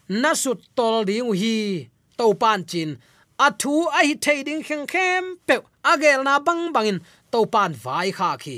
na 0.09 0.35
sut 0.35 0.59
tol 0.77 1.05
ding 1.05 1.35
hi, 1.35 1.89
to 2.19 2.35
pan 2.35 2.65
chin. 2.71 2.91
A 3.39 3.51
thu 3.61 3.75
a 3.99 4.01
hi 4.07 4.15
thei 4.25 4.43
ding 4.47 4.63
kheng 4.67 4.87
khem 4.93 5.25
pe 5.47 5.55
agel 5.93 6.23
na 6.25 6.39
bang 6.47 6.73
bangin 6.75 6.99
to 7.33 7.45
pan 7.47 7.73
vai 7.85 8.11
kha 8.19 8.37
khi. 8.43 8.57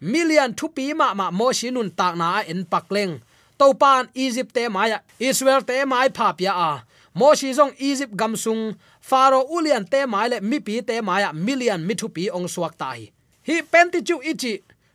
Million 0.00 0.50
thu 0.58 0.68
pi 0.76 0.92
ma 1.00 1.14
ma 1.18 1.26
mo 1.30 1.46
shinun 1.58 1.90
tak 1.98 2.14
na 2.20 2.28
en 2.52 2.60
pakleng 2.72 3.14
to 3.58 3.66
pan 3.82 4.02
egypt 4.14 4.52
te 4.56 4.68
maya 4.68 4.98
israel 5.18 5.62
te 5.68 5.84
mai 5.84 6.08
pha 6.16 6.32
pia 6.38 6.52
a. 6.70 6.72
Mo 7.18 7.28
shi 7.38 7.48
zong 7.58 7.74
egypt 7.78 8.14
gam 8.20 8.34
sung 8.44 8.62
faro 9.08 9.40
ulian 9.56 9.84
te 9.92 10.00
mai 10.06 10.28
le, 10.28 10.38
mi 10.40 10.58
pi 10.66 10.74
te 10.88 11.00
maya 11.00 11.32
million 11.32 11.80
mi 11.86 11.94
thu 12.00 12.08
pi 12.16 12.22
ong 12.36 12.48
suak 12.54 12.74
tai 12.82 13.00
hi. 13.48 13.56
Penti 13.72 13.98
chu 14.08 14.16
ichi 14.30 14.52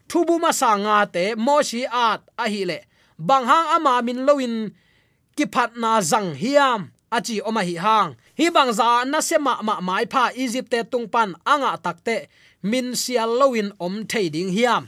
thubu 0.09 0.35
ma 0.43 0.51
sa 0.51 0.69
nga 0.83 0.97
te 1.15 1.23
mo 1.45 1.55
shi 1.69 1.81
at 1.85 2.21
a 2.43 2.45
hi 2.53 2.63
le 2.69 2.79
bang 3.27 3.45
hang 3.51 3.67
ama 3.75 3.93
min 4.07 4.19
loin 4.27 4.55
ki 5.35 5.45
phat 5.53 5.71
na 5.81 5.91
zang 6.11 6.31
hiam. 6.41 6.81
Achi 7.11 7.41
oma 7.41 7.61
hi 7.69 7.75
hang. 7.85 8.09
Hi 8.37 8.45
bang 8.55 8.71
za, 8.79 9.03
na 9.11 9.19
se 9.27 9.37
ma 9.45 9.53
ma 9.67 9.75
mai 9.87 10.05
pha 10.13 10.23
egypt 10.43 10.69
te 10.71 10.79
tung 10.91 11.07
pan 11.13 11.29
anga 11.53 11.71
takte 11.85 12.15
min 12.71 12.87
sial 13.01 13.31
loin 13.41 13.67
om 13.85 13.95
thei 14.09 14.29
ding 14.33 14.51
hiam. 14.57 14.83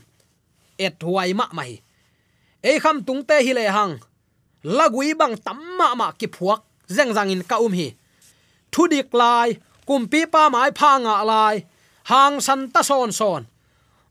Et 0.86 0.96
huai 1.04 1.34
ma 1.40 1.46
mai 1.58 1.82
ei 2.64 2.80
kham 2.80 2.98
tung 3.08 3.24
te 3.28 3.36
hi 3.46 3.54
le 3.54 3.66
hang. 3.78 3.94
Lagui 4.64 5.18
bang 5.20 5.36
tam 5.46 5.60
ma 5.78 6.12
ki 6.20 6.28
phuak, 6.36 6.62
zeng 6.96 7.12
zang 7.16 7.32
in 7.34 7.44
ka 7.50 7.58
um 7.66 7.74
hi. 7.74 7.90
Thu 8.72 8.88
dik 8.88 9.14
lai 9.14 9.50
kumpi 9.88 10.22
pa 10.34 10.50
mai 10.50 10.70
pha 10.80 10.92
nga 11.04 11.16
lai. 11.32 11.56
Hang 12.12 12.42
san 12.42 12.70
ta 12.74 12.82
son 12.82 13.12
son 13.12 13.44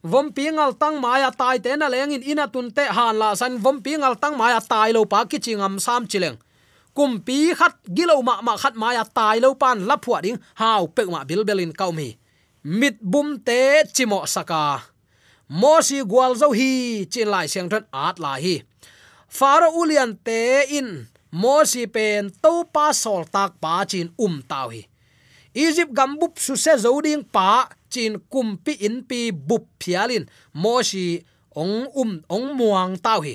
vom 0.02 0.32
pingal 0.32 0.72
tang 0.80 0.96
maya 1.00 1.30
tai 1.30 1.58
te 1.60 1.76
na 1.76 1.88
leng 1.92 2.16
in 2.16 2.24
ina 2.24 2.48
tun 2.48 2.72
te 2.72 2.84
han 2.88 3.18
la 3.20 3.34
san 3.36 3.60
vom 3.60 3.78
pingal 3.84 4.16
tang 4.16 4.36
maya 4.40 4.60
tai 4.60 4.92
lo 4.96 5.04
pa 5.04 5.24
ki 5.30 5.38
chingam 5.44 5.76
sam 5.76 6.08
chileng 6.10 6.38
kum 6.96 7.20
pi 7.26 7.52
khat 7.58 7.74
gilo 7.96 8.16
ma 8.24 8.40
ma 8.40 8.56
khat 8.56 8.74
maya 8.82 9.04
tai 9.04 9.36
lo 9.44 9.54
pan 9.62 9.78
la 9.88 9.96
phua 10.04 10.18
ding 10.24 10.38
hau 10.60 10.82
pe 10.94 11.02
ma 11.04 11.20
bil 11.28 11.44
belin 11.48 11.72
kau 11.72 11.92
mi 11.92 12.08
mit 12.64 12.96
bum 13.12 13.28
te 13.46 13.60
chimo 13.94 14.20
saka 14.34 14.64
mo 15.60 15.74
si 15.86 15.98
gwal 16.10 16.32
zo 16.40 16.48
hi 16.58 17.04
chin 17.12 17.28
lai 17.32 17.46
siang 17.52 17.68
thon 17.72 17.84
at 18.06 18.16
la 18.24 18.32
hi 18.44 18.54
faro 19.38 19.68
ulian 19.80 20.12
te 20.26 20.40
in 20.78 20.88
mo 21.42 21.56
si 21.70 21.82
pen 21.94 22.32
to 22.42 22.52
pa 22.74 22.86
sol 23.02 23.22
tak 23.34 23.50
pa 23.62 23.74
chin 23.90 24.08
um 24.24 24.34
tau 24.50 24.68
hi 24.72 24.89
egypt 25.54 25.92
gambup 25.92 26.38
su 26.38 26.56
se 26.56 26.76
zo 26.78 27.00
ding 27.00 27.24
pa 27.24 27.68
chin 27.90 28.18
kumpi 28.30 28.72
in 28.86 29.02
pi 29.08 29.30
bup 29.32 29.66
phialin 29.82 30.24
mo 30.54 30.82
shi 30.82 31.24
ong 31.56 31.90
um 31.94 32.22
ong 32.30 32.54
muang 32.54 32.94
tau 33.02 33.20
hi 33.26 33.34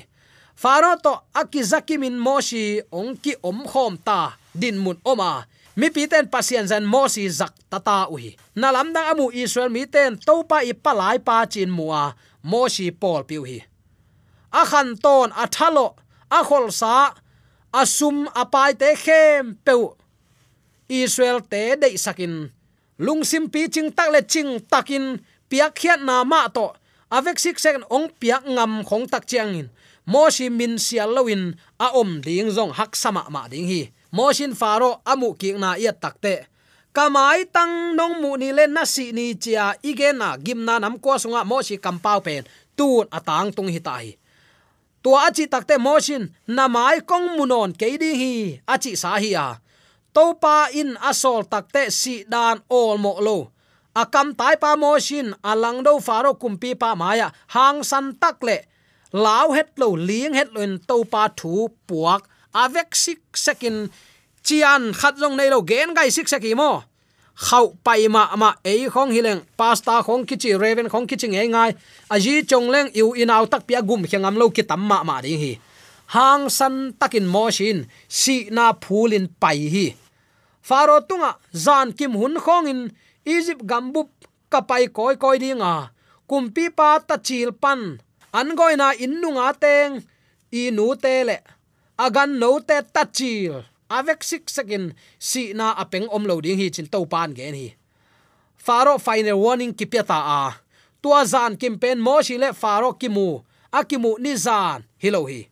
faro 0.55 0.95
to 1.04 1.13
akizaki 1.36 1.99
min 1.99 2.15
moshi 2.15 2.80
ong 2.91 3.19
ki 3.19 3.36
om 3.43 3.60
khom 3.67 3.93
à. 3.95 4.01
ta 4.08 4.19
din 4.56 4.78
mun 4.80 4.97
oma 5.04 5.43
mi 5.75 5.88
pi 5.91 6.08
ten 6.08 6.25
pasien 6.32 6.67
zan 6.71 6.86
mosi 6.88 7.28
zak 7.30 7.54
tata 7.69 8.08
uhi 8.08 8.32
na 8.56 8.71
lam 8.71 8.95
dang 8.95 9.12
amu 9.12 9.28
israel 9.36 9.69
mi 9.69 9.84
ten 9.86 10.15
to 10.15 10.36
pa 10.49 10.63
i 10.63 10.71
palai 10.71 11.19
pa 11.19 11.43
chin 11.45 11.69
mua 11.78 12.15
moshi 12.51 12.88
pol 13.01 13.21
piu 13.28 13.43
hi 13.43 13.60
a 14.60 14.63
khan 14.71 14.89
ton 15.04 15.30
a 15.43 15.45
thalo 15.56 15.88
a 16.32 16.39
khol 16.47 16.71
sa 16.71 17.12
asum 17.82 18.17
apai 18.41 18.71
te 18.80 18.89
khem 19.04 19.60
peu 19.65 19.84
israel 20.89 21.41
te 21.41 21.76
dei 21.76 21.98
sakin. 21.98 22.50
Lungsim 23.00 23.52
pi 23.52 23.67
ching 23.67 23.91
tak 23.91 24.10
le 24.13 24.21
ching 24.24 24.60
takin, 24.71 25.19
piak 25.50 25.76
khiat 25.76 26.00
na 26.02 26.24
ma 26.24 26.48
to. 26.48 26.71
Avek 27.12 27.38
sik 27.39 27.60
second 27.60 27.86
ong 27.91 28.10
piak 28.19 28.43
ngam 28.48 28.84
khong 28.88 29.06
tak 29.12 29.28
chiang 29.28 29.54
in. 29.54 29.67
Moshi 30.06 30.50
min 30.50 30.78
sial 30.78 31.12
lawin 31.12 31.58
a 31.80 31.91
om 31.98 32.21
ding 32.21 32.50
zong 32.54 32.71
hak 32.71 32.95
sama 32.95 33.26
ma 33.30 33.48
ding 33.52 33.67
hi. 33.67 33.91
Moshin 34.15 34.56
faro 34.56 35.02
amu 35.06 35.36
ki 35.36 35.60
na 35.60 35.76
ya 35.76 35.91
takte 35.91 36.48
kamai 36.95 37.43
tang 37.52 37.91
nong 38.00 38.24
mu 38.24 38.39
ni 38.39 38.56
le 38.56 38.71
na 38.71 38.88
si 38.88 39.12
ni 39.12 39.36
chia 39.36 39.76
igen 39.84 40.15
na 40.15 40.38
gim 40.39 40.63
na 40.63 40.80
nam 40.80 40.95
ko 40.95 41.19
sunga 41.19 41.43
moshi 41.43 41.76
kampau 41.76 42.24
pen. 42.24 42.48
Tu 42.78 42.88
atang 43.12 43.52
tung 43.52 43.67
hi 43.67 43.80
tai 43.80 44.15
tua 45.06 45.30
achi 45.30 45.45
takte 45.45 45.78
moshin 45.78 46.34
na 46.48 46.65
mai 46.67 46.98
kong 47.06 47.38
munon 47.38 47.69
ke 47.78 47.93
di 48.02 48.12
hi 48.21 48.34
achi 48.65 48.95
sa 48.98 49.21
hi 49.21 49.38
a 49.38 49.62
topa 50.15 50.71
in 50.71 50.95
asol 51.04 51.43
takte 51.43 51.91
si 51.91 52.23
dan 52.32 52.63
ol 52.71 52.95
mo 52.95 53.19
lo. 53.19 53.51
Akam 53.95 54.32
tai 54.39 54.56
pa 54.56 54.75
moshin 54.80 55.36
alang 55.43 55.84
do 55.84 55.99
faro 55.99 56.36
kumpi 56.39 56.71
pa 56.75 56.95
maya, 56.95 57.32
hang 57.51 57.84
san 57.84 58.15
tak 58.15 58.39
le. 58.47 58.58
Lao 59.12 59.51
het 59.56 59.75
lo, 59.80 59.95
liang 59.95 60.36
het 60.36 60.51
loin 60.56 60.80
topa 60.88 61.32
thu 61.36 61.71
puak. 61.88 62.28
Avek 62.56 62.95
sik 62.95 63.21
sekin, 63.36 63.91
chian 64.43 64.91
khat 64.95 65.15
jong 65.19 65.36
nei 65.36 65.51
lo 65.51 65.60
gen 65.63 65.95
gai 65.95 66.12
sik 66.12 66.28
seki 66.28 66.56
mo. 66.56 66.84
Khau 67.36 67.75
pai 67.84 68.08
ma 68.08 68.32
ma 68.39 68.56
ei 68.63 68.88
khong 68.88 69.12
hileng 69.12 69.43
pasta 69.60 69.99
khong 70.04 70.23
kichi 70.23 70.56
raven 70.56 70.88
khong 70.88 71.08
kichi 71.08 71.28
ngai 71.28 71.47
ngai. 71.51 71.71
Aji 72.13 72.47
chong 72.47 72.67
leng 72.71 72.88
yu 72.95 73.12
inaw 73.12 73.43
tak 73.51 73.67
pia 73.67 73.84
gum 73.84 74.04
khengam 74.08 74.36
lo 74.39 74.47
ki 74.56 74.63
tam 74.63 74.82
ma 74.88 75.04
ma 75.04 75.19
ri 75.19 75.36
hi. 75.36 75.51
Hang 76.15 76.47
san 76.49 76.95
takin 76.99 77.28
mo 77.28 77.51
shin 77.51 77.88
si 78.08 78.47
na 78.56 78.71
phulin 78.84 79.28
pai 79.39 79.67
hi 79.73 79.88
faro 80.67 80.97
tunga, 81.10 81.32
zan 81.54 81.93
kim 81.97 82.13
hun 82.19 82.36
khong 82.45 82.67
in 82.73 82.82
egypt 83.36 83.63
gambup 83.69 84.10
kapai 84.51 84.86
koi 84.97 85.15
koi 85.23 85.38
dinga. 85.43 85.73
Kumpi 86.30 86.65
pa 86.78 86.89
ta 87.08 87.15
chil 87.28 87.51
pan. 87.54 87.82
An 88.34 88.49
goina 88.58 88.88
innunga 89.04 89.47
teng, 89.63 89.93
i 90.51 90.71
nu 90.78 90.88
te 91.04 91.15
le. 91.28 91.38
Agan 92.06 92.32
no 92.41 92.60
te 92.60 92.78
tachil 92.95 93.63
avek 93.89 94.23
sik 94.23 94.49
sekin, 94.49 94.93
si 95.19 95.54
na 95.54 95.73
apeng 95.78 96.08
om 96.10 96.25
lo 96.25 96.41
ding 96.41 96.60
hi 96.60 96.69
chin 96.69 96.88
to 96.88 97.06
pan 97.06 97.34
gen 97.38 97.54
hi. 97.54 97.67
Faro 98.58 98.97
final 98.97 99.39
warning 99.39 99.73
kipeta 99.73 100.19
a. 100.39 100.41
Tua 101.01 101.25
zan 101.25 101.58
kim 101.58 101.78
pen 101.80 102.01
mo 102.01 102.21
shi 102.21 102.38
le 102.38 102.54
faro 102.54 102.93
kimu. 102.93 103.43
Akimu 103.71 104.17
ni 104.19 104.34
zan 104.36 104.84
hilo 104.97 105.25
hi. 105.30 105.47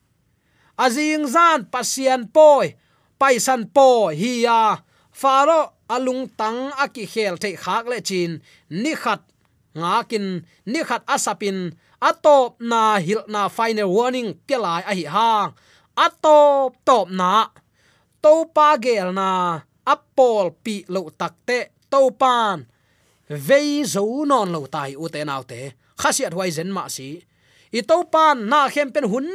Azing 0.78 1.28
zan, 1.28 1.70
pasian 1.70 2.26
poi. 2.34 2.74
Paisan 3.20 3.70
po 3.70 4.10
hi 4.10 4.44
ya 4.44 4.82
faro 5.14 5.62
alung 5.88 6.28
tang 6.40 6.74
aki 6.84 7.06
khel 7.06 7.38
the 7.38 7.56
khak 7.64 7.86
le 7.92 8.02
chin. 8.02 8.42
Ni 8.70 8.94
khat 8.96 9.22
ngakin 9.76 10.44
ni 10.66 10.80
khat 10.84 11.04
asapin. 11.08 11.74
Atop 12.04 12.60
na 12.60 13.00
hil 13.00 13.24
na 13.32 13.48
final 13.48 13.88
warning 13.88 14.36
pelai 14.48 14.84
a 14.84 14.92
hi 14.92 15.06
hang 15.16 15.50
atop 15.96 16.76
top 16.84 17.08
na. 17.08 17.48
To 18.24 18.46
pa 18.56 18.76
gel 18.76 19.16
na. 19.16 19.62
Apol 19.84 20.56
pi 20.64 20.84
lo 20.88 21.12
takte 21.12 21.60
to 21.92 22.12
pan 22.12 22.68
vei 23.30 23.84
zo 23.84 24.24
non 24.24 24.52
lo 24.52 24.68
tai 24.68 24.96
u 24.96 25.08
te 25.08 25.24
nau 25.24 25.44
te. 25.44 25.74
Khasiat 26.00 26.34
huai 26.36 26.52
zen 26.52 26.72
ma 26.72 26.88
si. 26.88 27.24
I 27.72 27.82
to 27.82 27.98
pan 28.14 28.48
na 28.52 28.70
khem 28.74 28.92
pen 28.94 29.06
hun 29.12 29.28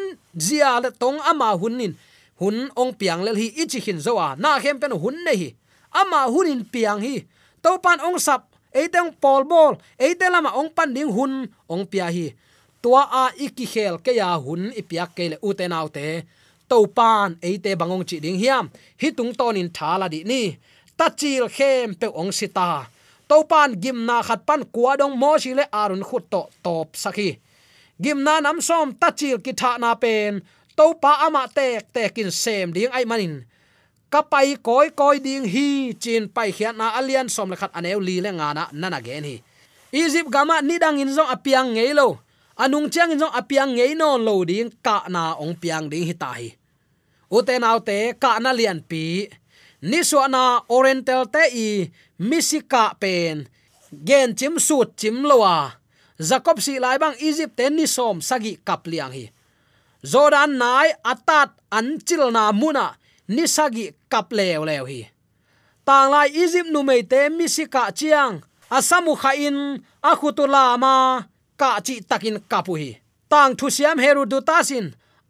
zia 0.46 0.80
le 0.80 0.90
tong 0.90 1.18
ama 1.30 1.56
hun 1.60 1.76
nin. 1.80 1.92
Hun 2.40 2.70
ong 2.80 2.92
piang 2.98 3.22
le 3.26 3.34
hi 3.34 3.48
ichi 3.62 3.80
hin 3.86 4.00
zo 4.00 4.18
a 4.18 4.28
na 4.42 4.60
khem 4.62 4.76
pen 4.80 4.92
hun 5.02 5.16
ne 5.24 5.32
hi 5.40 5.48
ama 5.92 6.26
hunin 6.32 6.64
piang 6.64 7.00
hi. 7.00 7.24
To 7.62 7.78
pan 7.82 8.00
ong 8.00 8.18
sap, 8.18 8.46
eiteng 8.74 9.14
pol 9.20 9.42
bol 9.44 9.74
eite 9.98 10.26
lama 10.30 10.54
ong 10.54 10.70
pan 10.76 10.94
ding 10.94 11.10
hun, 11.10 11.48
ong 11.68 11.84
pia 11.86 12.06
hi. 12.10 12.34
Tua 12.82 13.02
a 13.10 13.24
iki 13.34 13.66
khel 13.66 13.98
ke 13.98 14.14
ya 14.14 14.38
hun 14.38 14.70
ipiak 14.70 15.10
ke 15.16 15.24
le 15.34 15.36
uten 15.42 15.74
autte 15.74 16.22
to 16.70 16.86
pan 16.86 17.34
eite 17.42 17.74
bangong 17.74 18.06
chi 18.06 18.22
ding 18.22 18.38
hiam 18.38 18.70
hi 19.00 19.08
tung 19.10 19.32
ton 19.34 19.58
in 19.58 19.70
thala 19.76 20.06
di 20.06 20.22
ni. 20.22 20.42
Ta 20.98 21.10
chil 21.10 21.48
khem 21.50 21.94
pe 21.98 22.06
ong 22.06 22.30
sita 22.38 22.86
to 23.28 23.36
pan 23.50 23.74
gim 23.82 24.06
na 24.06 24.22
khat 24.22 24.46
pan 24.46 24.62
kwa 24.74 24.94
dong 25.00 25.18
mo 25.18 25.34
shi 25.42 25.50
le 25.58 25.64
arun 25.72 26.06
khut 26.08 26.24
to 26.32 26.42
top 26.64 26.88
sakhi 27.02 27.30
gim 28.02 28.22
na 28.26 28.34
nam 28.40 28.58
som 28.68 28.94
ta 29.00 29.08
chil 29.10 29.38
ki 29.44 29.52
tha 29.60 29.70
na 29.82 29.90
pen. 30.02 30.42
To 30.78 30.94
pa 31.02 31.12
ama 31.26 31.42
tek 31.56 31.90
tekin 31.94 32.30
sem 32.30 32.70
ding 32.70 32.90
ai 32.94 33.04
manin 33.10 33.34
kapai 34.08 34.56
koi 34.60 34.88
koi 34.90 35.20
ding 35.20 35.44
hi 35.44 35.92
chin 35.96 36.28
pai 36.28 36.52
khian 36.52 36.76
na 36.76 36.96
alian 36.96 37.28
som 37.28 37.48
lakhat 37.52 37.72
aneu 37.76 38.00
li 38.00 38.20
le 38.24 38.30
nga 38.32 38.48
na 38.56 38.64
nana 38.72 38.98
gen 39.04 39.24
hi. 39.24 39.36
Egypt 39.92 40.28
gama 40.28 40.60
nidang 40.60 41.00
in 41.00 41.12
zong 41.12 41.32
apiang 41.32 41.72
ngei 41.72 41.96
lo. 41.96 42.20
Anung 42.60 42.92
chiang 42.92 43.14
in 43.14 43.20
zong 43.22 43.32
apiang 43.32 43.72
ngei 43.72 43.96
no 43.96 44.20
lo 44.20 44.44
ding 44.44 44.68
ka 44.84 45.08
na 45.08 45.32
ong 45.40 45.56
piang 45.56 45.88
ding 45.88 46.04
hi 46.04 46.12
ta 46.12 46.36
hi. 46.36 46.52
Uten 47.32 47.64
autte 47.64 48.16
ka 48.20 48.36
na 48.36 48.52
lian 48.52 48.84
pi. 48.84 49.28
Ni 49.80 50.02
so 50.04 50.20
na 50.28 50.60
oriental 50.68 51.24
te 51.30 51.48
i 51.54 51.88
misika 52.20 52.92
pen. 53.00 53.48
Gen 53.88 54.36
chim 54.36 54.60
sut 54.60 54.92
chim 55.00 55.24
lowa. 55.24 55.72
Jacob 56.20 56.58
si 56.60 56.76
lai 56.82 56.98
bang 56.98 57.16
egypt 57.22 57.56
ten 57.56 57.78
ni 57.78 57.86
som 57.88 58.20
sagi 58.20 58.60
kap 58.60 58.84
liang 58.84 59.14
hi. 59.14 59.32
Jordan 60.04 60.60
nai 60.60 60.92
atat 61.00 61.54
anchil 61.72 62.28
na 62.28 62.52
muna 62.52 62.97
nisagi 63.28 63.86
kap 64.12 64.32
lew 64.32 64.64
lew 64.68 64.84
hi. 64.90 65.00
Tang 65.86 66.10
lai 66.12 66.28
izip 66.42 66.66
nu 66.72 66.82
mei 66.82 67.02
te 67.02 67.20
misika 67.28 67.82
chiang, 67.98 68.34
asamu 68.76 69.12
kha 69.20 69.32
in 69.46 69.58
akhutula 70.10 70.64
ma 70.82 70.94
ka 71.60 71.80
chi 71.86 71.94
takin 72.10 72.36
kapuhi 72.50 72.90
tang 73.28 73.52
thu 73.58 73.66
siam 73.76 73.98
herudutasin 74.04 74.86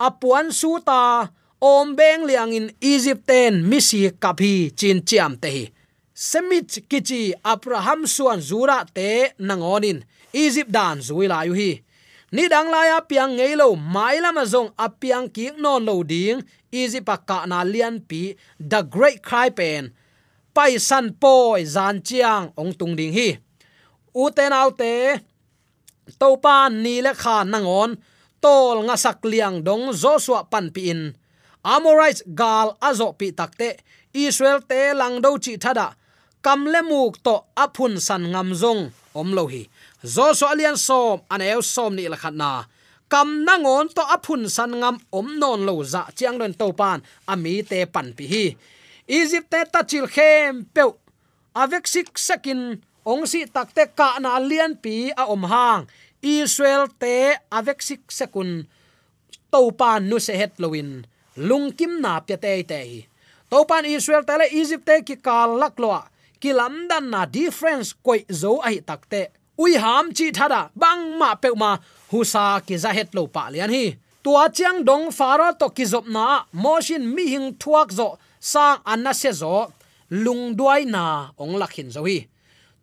apuan 0.06 0.46
su 0.60 0.78
ta, 0.88 1.28
om 1.60 1.96
beng 1.98 2.22
liang 2.28 2.52
in 2.58 2.66
egypt 2.80 3.26
ten 3.26 3.54
misi 3.70 4.00
kapi 4.22 4.70
chin 4.78 4.98
chiam 5.08 5.34
te 5.42 5.48
hi. 5.56 5.64
Semit 6.14 6.70
kichi 6.90 7.20
abraham 7.52 8.06
suan 8.06 8.40
zura 8.48 8.78
te 8.96 9.34
nangonin, 9.38 9.98
egypt 10.32 10.70
dan 10.76 10.98
zuila 11.06 11.38
yu 11.46 11.54
hi 11.60 11.70
ni 12.32 12.44
dang 12.48 12.68
la 12.68 12.82
ya 12.84 12.98
piang 13.00 13.36
ngei 13.36 13.56
lo, 13.56 13.72
mai 13.74 14.20
lama 14.20 14.44
zong 14.44 14.70
apiang 14.76 15.28
ki 15.32 15.56
non 15.56 15.84
lo 15.84 16.02
ding. 16.04 16.44
Egypt 16.68 17.24
ka 17.24 17.48
na 17.48 17.64
lian 17.64 18.04
pi, 18.04 18.36
the 18.60 18.84
great 18.84 19.24
cry 19.24 19.48
pen. 19.48 19.96
Pai 20.52 20.76
san 20.76 21.16
poi, 21.16 21.64
zan 21.64 22.04
chiang, 22.04 22.52
ong 22.60 22.76
tung 22.76 22.92
ding 22.92 23.12
hi. 23.16 23.40
U 24.12 24.28
te 24.28 24.44
nau 24.52 24.68
te 24.76 25.16
to 26.20 26.28
pa 26.40 26.68
ni 26.68 27.00
le 27.04 27.12
kha 27.12 27.44
nangon 27.44 27.96
tol 28.40 28.84
nga 28.88 28.96
sak 28.96 29.20
liang 29.24 29.60
dong 29.64 29.92
joshua 29.92 30.44
pan 30.44 30.68
pi 30.74 30.92
in. 30.92 31.02
Amorites 31.64 32.24
gal 32.40 32.76
azo 32.80 33.12
pi 33.18 33.32
takte 33.32 33.80
israel 34.12 34.60
te 34.64 34.92
lang 34.96 35.20
do 35.24 35.36
chi 35.40 35.56
thada 35.60 35.92
kam 36.44 36.64
le 36.72 36.80
muk 36.82 37.20
to 37.24 37.34
aphun 37.56 38.00
san 38.00 38.22
ngam 38.32 38.50
zong, 38.54 38.82
om 39.14 39.28
lo 39.36 39.44
hi 39.52 39.68
zo 40.04 40.32
so 40.34 40.46
alian 40.46 40.76
som, 40.76 41.20
an 41.30 41.42
el 41.42 41.62
som 41.62 41.94
ni 41.94 42.08
la 42.08 42.16
khat 42.16 42.34
na. 42.34 42.64
Kam 43.08 43.44
na 43.44 43.56
ngon 43.56 43.88
to 43.96 44.02
aphun 44.02 44.48
san 44.48 44.72
ngam 44.80 44.96
om 45.12 45.28
non 45.38 45.64
lo 45.68 45.82
za 45.82 46.06
chiang 46.16 46.38
len 46.38 46.54
to 46.54 46.72
pan 46.72 47.02
ami 47.26 47.62
te 47.62 47.86
pan 47.86 48.12
pi 48.16 48.24
hi. 48.32 48.46
Egypt 49.08 49.50
te 49.50 49.60
ta 49.72 49.80
chil 49.82 50.06
khem 50.06 50.64
pe 50.74 50.82
avek 51.62 51.84
sik 51.88 52.18
sakin 52.18 52.82
ong 53.04 53.24
si 53.26 53.46
takte 53.46 53.84
ka 53.98 54.18
na 54.20 54.38
lian 54.38 54.76
pi 54.76 55.10
a 55.16 55.24
om 55.34 55.42
hang. 55.52 55.88
Israel 56.22 56.90
te 56.98 57.38
avek 57.54 57.78
sik 57.78 58.02
sekun, 58.10 58.66
to 59.52 59.70
pan 59.72 60.08
nu 60.08 60.18
se 60.20 60.36
het 60.36 60.60
loin 60.60 61.06
lungkim 61.36 62.00
na 62.00 62.20
pya 62.20 62.36
te 62.36 62.62
te 62.62 62.80
to 63.50 63.64
pan 63.64 63.84
israel 63.86 64.24
te 64.28 64.36
le 64.40 64.46
egypt 64.60 64.86
te 64.86 64.96
ki 65.08 65.16
kal 65.26 65.56
lak 65.62 65.78
lo 65.80 65.90
ki 66.40 66.52
lam 66.52 66.88
dan 66.90 67.10
na 67.10 67.24
difference 67.24 67.94
koi 68.04 68.20
zo 68.28 68.58
ai 68.68 68.80
takte 68.84 69.22
ui 69.62 69.72
ham 69.84 70.06
chi 70.16 70.26
thada 70.36 70.60
bang 70.82 71.02
ma 71.20 71.30
pe 71.42 71.50
ma 71.62 71.70
husa 72.10 72.44
ki 72.66 72.76
za 72.82 72.90
het 72.98 73.10
lo 73.16 73.22
pa 73.34 73.42
lian 73.52 73.70
hi. 73.76 73.84
Tua 74.24 74.44
chiang 74.56 74.84
dong 74.88 75.06
faro 75.18 75.48
to 75.60 75.66
ki 75.76 75.84
zop 75.92 76.06
na 76.14 76.24
motion 76.52 77.02
mi 77.14 77.24
hing 77.32 77.48
thuak 77.60 77.88
zo 77.98 78.08
sang 78.50 78.78
anna 78.92 79.12
se 79.20 79.30
zo 79.40 79.56
lung 80.24 80.44
duai 80.58 80.82
na 80.94 81.04
ong 81.42 81.54
lakhin 81.60 81.90
zo 81.94 82.02
hi. 82.08 82.18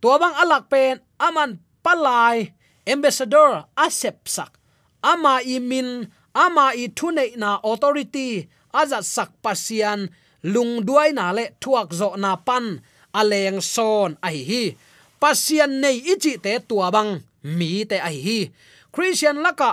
Tua 0.02 0.16
bang 0.22 0.36
alak 0.42 0.64
pen 0.72 1.00
aman 1.28 1.52
palai, 1.84 2.38
ambassador 2.92 3.52
asep 3.86 4.18
sak. 4.36 4.52
Ama 5.12 5.34
imin 5.46 6.10
ama 6.34 6.66
i 6.84 6.86
thune 6.98 7.26
na 7.42 7.50
authority 7.70 8.50
aza 8.74 9.00
sak 9.16 9.32
pasian. 9.44 10.10
Lung 10.54 10.86
duai 10.88 11.10
na 11.18 11.32
le 11.38 11.46
thuak 11.62 11.90
zo 12.00 12.10
na 12.24 12.32
pan 12.48 12.66
aleng 13.20 13.60
son 13.64 14.18
ai 14.28 14.38
hi 14.50 14.64
pasian 15.26 15.82
nei 15.82 15.98
ichi 16.14 16.38
te 16.38 16.54
tua 16.70 16.94
bang. 16.94 17.18
Mi 17.58 17.82
te 17.90 17.98
ai 17.98 18.18
hi. 18.26 18.40
Christian 18.94 19.42
laka, 19.46 19.72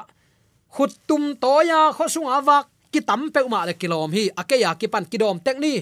khut 0.73 0.93
tum 1.09 1.37
to 1.43 1.55
ya 1.69 1.93
kho 1.97 2.09
sung 2.09 2.29
awak 2.37 2.65
ki 2.93 3.01
tam 3.09 3.29
pe 3.35 3.41
ma 3.53 3.69
le 3.69 3.75
kilom 3.81 4.11
hi. 4.17 4.25
Akeya 4.41 4.73
ki 4.81 4.89
pan 4.93 5.05
kidom 5.05 5.37
tek 5.45 5.61
ni. 5.61 5.75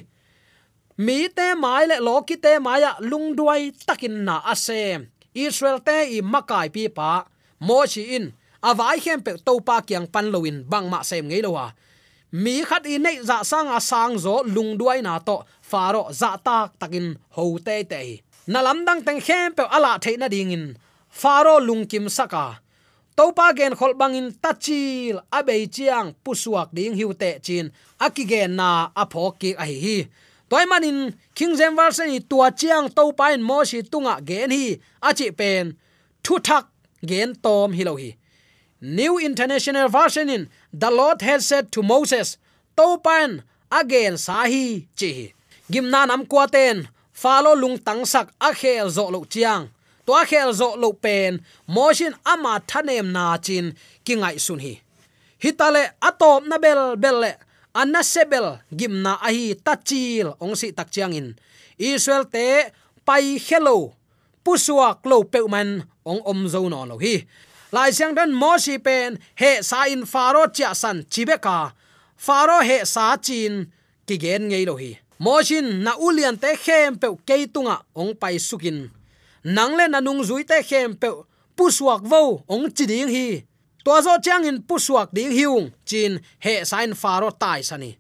Mi 1.07 1.19
te 1.37 1.47
mai 1.63 1.87
le 1.91 1.97
lo 2.07 2.17
ki 2.29 2.37
te 2.45 2.53
maya 2.67 2.91
lung 3.11 3.29
duai 3.39 3.71
takin 3.87 4.17
na 4.27 4.43
ase. 4.53 4.83
Israel 5.47 5.79
te 5.87 5.97
i 6.17 6.19
makai 6.33 6.67
pi 6.75 6.83
pa. 6.97 7.11
Mo 7.67 7.79
chi 7.93 8.03
in. 8.17 8.27
Awai 8.69 8.99
hem 9.05 9.23
pe 9.23 9.33
to 9.47 9.55
pa 9.67 9.77
kyang 9.87 10.11
pan 10.13 10.27
loin 10.35 10.57
bang 10.71 10.87
ma 10.93 11.01
sem 11.07 11.25
ngei 11.31 11.43
lo 11.47 11.55
wa. 11.57 11.67
Mi 12.43 12.55
khat 12.69 12.85
i 12.91 12.99
nei 12.99 13.23
za 13.29 13.39
sang 13.51 13.71
a 13.79 13.81
sang 13.91 14.19
zo 14.25 14.35
lung 14.55 14.75
duai 14.79 14.99
na 15.07 15.15
to. 15.29 15.37
Faro 15.71 16.03
za 16.21 16.31
tak 16.47 16.75
takin 16.81 17.07
ho 17.39 17.45
te 17.67 17.77
te 17.93 18.03
na 18.51 18.59
lam 18.67 18.83
dang 18.83 19.01
teng 19.07 19.23
khem 19.23 19.55
pe 19.55 19.63
ala 19.77 19.99
the 20.03 20.17
na 20.19 20.27
ding 20.27 20.51
in. 20.51 20.77
Faro 21.09 21.59
lung 21.61 21.87
kim 21.87 22.09
saka. 22.09 22.59
To 23.17 23.31
pa 23.33 23.53
gen 23.53 23.75
khol 23.79 23.95
bangin 23.95 24.35
tachil 24.43 25.23
abei 25.31 25.71
chiang 25.71 26.15
pusuak 26.25 26.75
ding 26.75 26.95
hiute 26.99 27.31
chin. 27.43 27.71
Akigen 28.01 28.51
na 28.59 28.91
aphok 29.03 29.39
ki 29.39 29.51
a 29.55 29.65
hi 29.65 30.09
toy 30.51 30.65
manin 30.67 31.15
king 31.35 31.55
james 31.57 31.77
version 31.79 32.11
tua 32.29 32.51
chiang 32.51 32.91
to 32.91 33.13
pain 33.13 33.41
mo 33.41 33.63
shi 33.63 33.83
tunga 33.83 34.15
gen 34.29 34.51
hi. 34.51 34.81
Achi 35.09 35.31
pen 35.31 35.77
thu 36.25 36.35
thak 36.47 36.67
gen 37.07 37.35
tom 37.45 37.73
hi 37.73 37.83
lo 37.85 37.95
hi. 37.97 38.17
New 38.81 39.19
international 39.19 39.89
version 39.89 40.29
in 40.29 40.49
the 40.73 40.91
lord 40.91 41.23
has 41.23 41.47
said 41.47 41.71
to 41.71 41.83
moses 41.83 42.39
to 42.77 42.99
pain 43.07 43.43
again 43.71 44.15
sahi 44.15 44.87
chi 44.99 45.35
gimna 45.71 46.01
nam 46.09 46.27
kwaten 46.27 46.89
falo 47.21 47.53
lung 47.53 47.77
tang 47.77 48.09
sak 48.09 48.33
a 48.41 48.51
khel 48.57 48.89
zo 48.89 49.13
lo 49.13 49.21
chiang. 49.29 49.69
To 50.07 50.17
a 50.17 50.25
khel 50.25 50.51
zo 50.57 50.69
lo 50.83 50.97
pen 51.05 51.45
motion 51.69 52.17
ama 52.25 52.55
thanem 52.71 53.13
na 53.13 53.37
chin 53.37 53.77
kingai 54.05 54.41
sun 54.41 54.61
hi. 54.65 54.81
Hitale 55.43 55.83
atop 56.09 56.49
na 56.49 56.57
bel 56.65 56.97
bel 56.97 57.17
le 57.21 57.33
anna 57.81 58.01
sebel 58.13 58.47
gimna 58.79 59.13
ahi 59.27 59.53
tachil 59.67 60.33
ongsi 60.41 60.73
takchiang 60.73 61.15
in. 61.21 61.29
Israel 61.77 62.25
te 62.25 62.73
pai 63.05 63.37
hello 63.47 63.93
pusua 64.45 64.89
klo 65.03 65.25
peuman 65.33 65.85
ong 66.11 66.23
om 66.25 66.41
zo 66.49 66.65
no 66.73 66.89
lo 66.89 66.97
hi. 67.05 67.15
Lai 67.71 67.93
siang 67.95 68.17
dan 68.19 68.35
mo 68.35 68.59
si 68.59 68.83
pen, 68.83 69.15
he 69.39 69.63
sa 69.63 69.87
in 69.87 70.03
faro 70.03 70.51
cha 70.51 70.75
san 70.75 71.07
chibeka 71.13 71.71
faro 72.17 72.59
he 72.67 72.83
sa 72.85 73.15
chin, 73.17 73.71
ki 74.07 74.19
gen 74.19 74.51
ngei 74.51 74.67
lo 74.67 74.75
hi 74.75 74.99
mojin 75.21 75.85
na 75.85 75.93
ulian 76.01 76.41
te 76.41 76.57
khem 76.57 76.97
pe 76.97 77.09
ke 77.29 77.45
tunga 77.53 77.77
ong 77.95 78.17
pai 78.17 78.41
sukin. 78.41 78.89
Nang 79.45 79.77
le 79.77 79.85
na 79.89 80.01
nung 80.01 80.25
zui 80.25 80.45
te 80.49 80.59
khem 80.65 80.97
pe 80.97 81.09
puswak 81.57 82.01
vo 82.11 82.43
ong 82.49 82.73
chiding 82.73 83.13
hi. 83.13 83.45
To 83.85 83.93
zo 84.05 84.17
chang 84.25 84.45
in 84.45 84.65
puswak 84.65 85.13
ding 85.13 85.33
hiung 85.33 85.73
chin 85.85 86.21
he 86.41 86.65
sign 86.65 86.93
faro 86.97 87.31
tai 87.31 87.61
sani. 87.61 87.97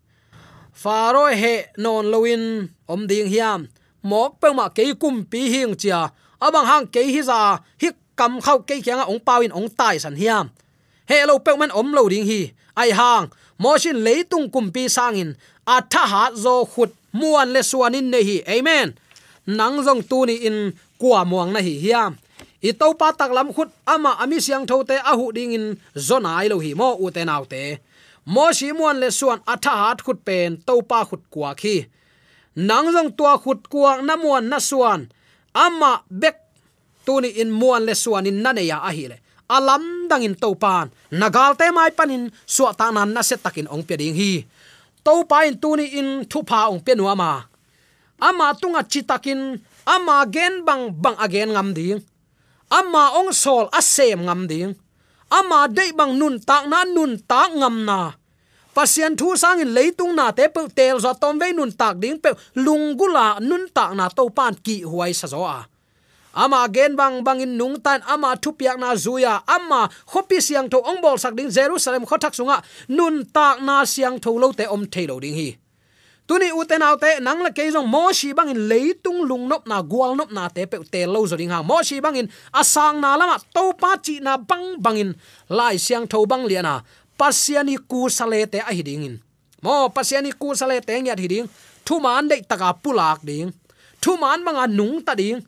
Faro 0.72 1.28
he 1.28 1.68
non 1.76 2.08
loin 2.12 2.68
om 2.88 3.06
ding 3.06 3.28
hiam. 3.28 3.68
Mok 4.02 4.40
pe 4.40 4.48
ma 4.56 4.68
ke 4.68 4.96
kum 4.96 5.24
pi 5.24 5.52
hing 5.52 5.76
chia. 5.76 6.08
Abang 6.40 6.64
hang 6.64 6.86
ke 6.88 7.04
hi 7.04 7.20
za, 7.20 7.60
hi 7.80 7.88
kam 8.16 8.40
khau 8.40 8.64
ke 8.64 8.80
kyang 8.80 9.04
ong 9.04 9.20
pawin 9.20 9.52
ong 9.52 9.68
tai 9.68 10.00
san 10.00 10.16
hiam. 10.16 10.48
He 11.04 11.20
lo 11.28 11.36
pe 11.38 11.52
man 11.56 11.72
om 11.72 11.92
lo 11.92 12.08
ding 12.08 12.24
hi. 12.24 12.52
Ai 12.76 12.92
hang 12.96 13.28
moshin 13.62 13.98
leitung 14.06 14.48
kumpi 14.54 14.88
sangin. 14.96 15.30
Atha 15.66 16.02
ha 16.12 16.22
zo 16.34 16.64
khut 16.72 16.90
muan 17.12 17.48
le 17.54 17.60
suanin 17.70 18.06
ne 18.12 18.20
hi. 18.28 18.36
Amen. 18.48 18.88
Nang 19.46 19.76
jong 19.86 20.02
tu 20.10 20.26
ni 20.26 20.34
in 20.48 20.72
kwa 20.98 21.24
muang 21.24 21.52
na 21.52 21.60
hi 21.60 21.74
hiam. 21.84 22.16
I 22.62 22.72
to 22.72 22.94
pa 23.00 23.12
tak 23.12 23.30
lam 23.36 23.52
khut 23.56 23.70
ama 23.86 24.16
ami 24.22 24.40
siang 24.40 24.66
tho 24.66 24.82
te 24.82 24.96
a 25.10 25.12
hu 25.18 25.32
ding 25.32 25.52
in 25.52 25.66
zona 25.96 26.30
ai 26.40 26.48
lo 26.48 26.58
hi 26.58 26.74
mo 26.74 26.88
u 27.04 27.10
te 27.10 27.24
nau 27.24 27.44
te. 27.52 27.78
Mo 28.26 28.52
shi 28.52 28.72
muan 28.72 29.00
le 29.02 29.08
suan 29.10 29.40
atha 29.52 29.72
hat 29.82 29.98
khut 30.04 30.18
pen 30.26 30.56
to 30.66 30.82
pa 30.90 31.04
khut 31.08 31.22
kwa 31.32 31.54
khi. 31.60 31.76
Nang 32.56 32.86
jong 32.94 33.10
tua 33.16 33.38
khut 33.42 33.60
kwa 33.72 34.02
na 34.02 34.16
muan 34.16 34.44
na 34.50 34.58
suan. 34.58 35.08
Ama 35.54 36.02
bek 36.10 36.36
tuni 37.06 37.28
in 37.40 37.50
muan 37.60 37.82
le 37.88 37.94
suan 37.94 38.26
in 38.26 38.42
na 38.42 38.52
ne 38.52 38.62
ya 38.70 38.78
a 38.88 38.90
hi 38.96 39.06
le. 39.12 39.16
Alam 39.56 39.84
dangin 40.10 40.34
in 40.34 40.40
to 40.42 40.50
pan 40.62 40.90
nagal 41.20 41.54
te 41.54 41.70
mai 41.70 41.94
panin 41.98 42.26
suwa 42.54 42.74
ta 42.74 42.90
nan 42.90 43.14
na 43.14 43.22
se 43.22 43.36
takin 43.38 43.70
ong 43.70 43.86
pe 43.86 43.94
ding 44.00 44.18
hi. 44.18 44.32
To 45.06 45.22
pa 45.30 45.46
in 45.48 45.56
tuni 45.62 45.86
in 46.00 46.08
thu 46.30 46.42
pa 46.42 46.66
ong 46.72 46.82
pe 46.82 46.92
nuama 46.98 47.50
ama 48.20 48.52
tunga 48.54 48.84
chitakin, 48.84 49.58
ama 49.88 50.28
gen 50.28 50.62
bang 50.62 50.92
bang 50.92 51.16
again 51.18 51.50
ngam 51.56 51.72
ding. 51.72 51.98
Ama 52.70 53.18
ong 53.18 53.32
sol 53.34 53.66
asem 53.72 54.20
ngam 54.28 54.46
ding. 54.46 54.76
Ama 55.32 55.66
de 55.66 55.90
bang 55.96 56.14
nun 56.14 56.38
tak 56.38 56.68
na 56.68 56.84
nun 56.84 57.18
tak 57.24 57.56
ngam 57.56 57.82
na. 57.88 58.14
Pasien 58.70 59.18
thu 59.18 59.34
sang 59.34 59.58
in 59.58 59.74
leitung 59.74 60.14
na 60.14 60.30
te 60.30 60.46
pe 60.46 60.62
tel 60.70 61.02
zo 61.02 61.10
tom 61.18 61.40
ve 61.40 61.50
nun 61.50 61.74
tak 61.74 61.98
ding 61.98 62.20
pe 62.22 62.30
lungula 62.54 63.42
nun 63.42 63.66
tak 63.74 63.98
na 63.98 64.06
to 64.06 64.30
pan 64.30 64.54
ki 64.54 64.86
huai 64.86 65.10
sa 65.10 65.26
zo 65.26 65.42
a 65.42 65.66
ama 66.34 66.68
gen 66.68 66.96
bang 66.96 67.24
bang 67.24 67.40
in 67.40 67.56
nung 67.56 67.80
tan, 67.80 68.02
ama 68.06 68.36
thupiak 68.36 68.78
na 68.78 68.94
zuya 68.94 69.42
ama 69.46 69.90
khopi 70.06 70.38
siang 70.40 70.70
tho 70.70 70.78
ong 70.78 71.00
bol 71.02 71.18
sak 71.18 71.34
ding 71.34 71.50
jerusalem 71.50 72.06
khothak 72.06 72.34
sunga, 72.34 72.62
nun 72.88 73.26
tak 73.26 73.62
na 73.62 73.84
siang 73.84 74.18
tho 74.20 74.36
lo 74.38 74.52
te 74.52 74.66
om 74.66 74.86
thailo 74.86 75.20
ding 75.20 75.34
hi. 75.34 75.58
Tuni 76.30 76.54
uten 76.54 76.78
autte 76.78 77.18
nang 77.18 77.42
la 77.42 77.50
keizong, 77.50 77.90
mo 77.90 78.14
shi 78.14 78.30
bangin 78.30 78.70
leitung 78.70 79.26
lung 79.26 79.50
nop 79.50 79.66
na 79.66 79.82
gwal 79.82 80.14
nop 80.14 80.30
na 80.30 80.46
te 80.46 80.62
pe 80.62 80.78
te 80.86 81.02
lo 81.02 81.26
zo 81.26 81.34
ding 81.34 81.50
ha. 81.50 81.58
Mo 81.58 81.82
shi 81.82 81.98
bangin 81.98 82.30
asang 82.54 83.02
na 83.02 83.18
lama 83.18 83.34
to 83.50 83.74
pa 83.74 83.98
chi 83.98 84.22
na 84.22 84.38
bang 84.38 84.78
bangin 84.78 85.10
lai 85.50 85.74
siang 85.74 86.06
tho 86.06 86.22
bang 86.30 86.46
liana 86.46 86.86
pasiani 87.18 87.74
ku 87.90 88.06
sale 88.06 88.46
te 88.46 88.62
a 88.62 88.70
hiding 88.70 89.02
in. 89.02 89.14
Mo 89.58 89.90
pasiani 89.90 90.30
ku 90.30 90.54
sale 90.54 90.78
te 90.78 90.94
ngat 90.94 91.18
hiding 91.18 91.50
thu 91.82 91.98
man 91.98 92.30
dei 92.30 92.46
taka 92.46 92.78
pulak 92.78 93.26
ding, 93.26 93.50
thu 93.98 94.14
man 94.14 94.46
manga 94.46 94.70
nung 94.70 95.02
ta 95.02 95.18
ding 95.18 95.42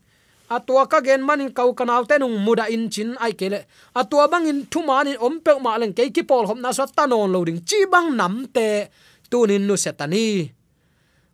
atua 0.57 0.85
ka 0.87 1.01
gen 1.01 1.25
manin 1.25 1.51
kau 1.51 1.73
kanau 1.73 2.05
tenung 2.05 2.37
muda 2.45 2.69
in 2.69 2.91
chin 2.93 3.17
ai 3.17 3.33
kele. 3.33 3.65
Atua 3.97 4.29
bangin 4.29 4.69
thuman 4.69 5.09
in 5.09 5.19
ompe 5.19 5.53
ma 5.65 5.81
leng 5.81 5.97
ke 5.97 6.13
ki 6.13 6.23
pol 6.29 6.45
hom 6.49 6.61
na 6.61 6.71
so 6.77 6.85
tanon 6.87 7.33
loading. 7.33 7.61
Chi 7.65 7.89
bang 7.93 8.13
nam 8.17 8.47
te, 8.53 8.89
tunin 9.33 9.65
nu 9.65 9.75
setani 9.81 10.53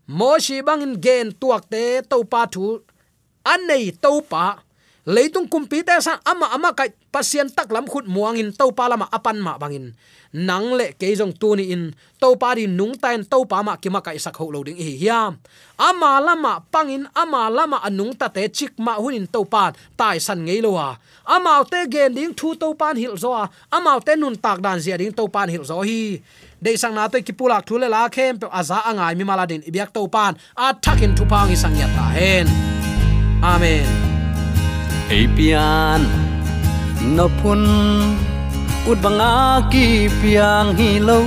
mo 0.08 0.38
shi 0.38 0.62
bangin 0.62 0.94
gen 1.04 1.34
tuak 1.40 1.68
te 1.68 2.00
to 2.10 2.22
pa 2.24 2.46
thu 2.46 2.80
an 3.44 3.60
nei 3.68 3.92
to 3.92 4.22
pa 4.24 4.56
leitung 5.04 5.48
kumpi 5.52 5.84
te 5.84 5.96
sa 6.00 6.20
ama 6.24 6.46
ama 6.56 6.72
kai, 6.78 6.92
pasien 7.12 7.48
tak 7.52 7.68
lam 7.74 7.84
khut 7.90 8.06
muangin 8.06 8.52
to 8.54 8.72
pa 8.72 8.88
lama 8.88 9.06
apan 9.12 9.36
ma 9.40 9.58
bangin 9.60 9.92
nang 10.32 10.76
le 10.76 10.92
ke 10.98 11.14
jong 11.16 11.32
tu 11.40 11.56
ni 11.56 11.72
in. 11.72 11.94
To 12.18 12.34
pa 12.34 12.58
di 12.58 12.66
nung 12.66 12.98
tan 12.98 13.22
to 13.24 13.46
pa 13.46 13.62
ma 13.62 13.78
ki 13.78 13.88
ma 13.94 14.00
kai 14.02 14.18
sak 14.18 14.36
ho 14.36 14.50
lo 14.50 14.66
ding 14.66 14.76
hi 14.76 14.98
hiam. 14.98 15.38
Ama 15.78 16.18
lama 16.18 16.64
pangin 16.72 17.06
ama 17.14 17.46
lama 17.46 17.78
anung 17.86 18.12
ta 18.18 18.26
te 18.28 18.48
chik 18.50 18.74
ma 18.78 18.98
hunin 18.98 19.30
to 19.30 19.44
pa 19.46 19.70
tai 19.96 20.18
san 20.18 20.42
ngei 20.42 20.58
lo 20.58 20.74
wa 20.74 20.98
ama 21.22 21.62
te 21.62 21.86
gen 21.86 22.10
ding 22.14 22.34
thu 22.34 22.58
to 22.58 22.74
pan 22.74 22.96
hil 22.98 23.14
zo 23.14 23.30
a. 23.32 23.46
Ama 23.70 24.00
te 24.02 24.16
nun 24.16 24.34
tak 24.34 24.58
dan 24.60 24.82
zia 24.82 24.98
ding 24.98 25.14
to 25.14 25.24
pan 25.30 25.48
hil 25.48 25.62
zo 25.62 25.80
hi. 25.86 26.18
De 26.58 26.74
sang 26.74 26.94
na 26.98 27.06
te 27.06 27.22
ki 27.22 27.32
pulak 27.38 27.62
thu 27.62 27.78
le 27.78 27.86
la 27.86 28.08
khem 28.10 28.34
pe 28.42 28.46
aza 28.50 28.82
angai 28.90 29.14
mi 29.14 29.22
mala 29.22 29.46
din 29.46 29.62
ibyak 29.62 29.94
to 29.94 30.02
pan 30.10 30.34
a 30.58 30.74
thakin 30.74 31.14
thu 31.14 31.24
pang 31.30 31.48
i 31.54 31.56
sang 31.56 31.78
ya 31.78 31.86
ta 31.96 32.10
hen. 32.18 32.46
Amen. 33.42 33.86
Apian 35.08 36.02
no 37.16 37.30
pun 37.40 37.62
ut 38.90 38.98
banga 39.04 39.32
ki 39.72 39.86
piang 40.20 40.68
hi 40.78 40.90
lo 41.08 41.20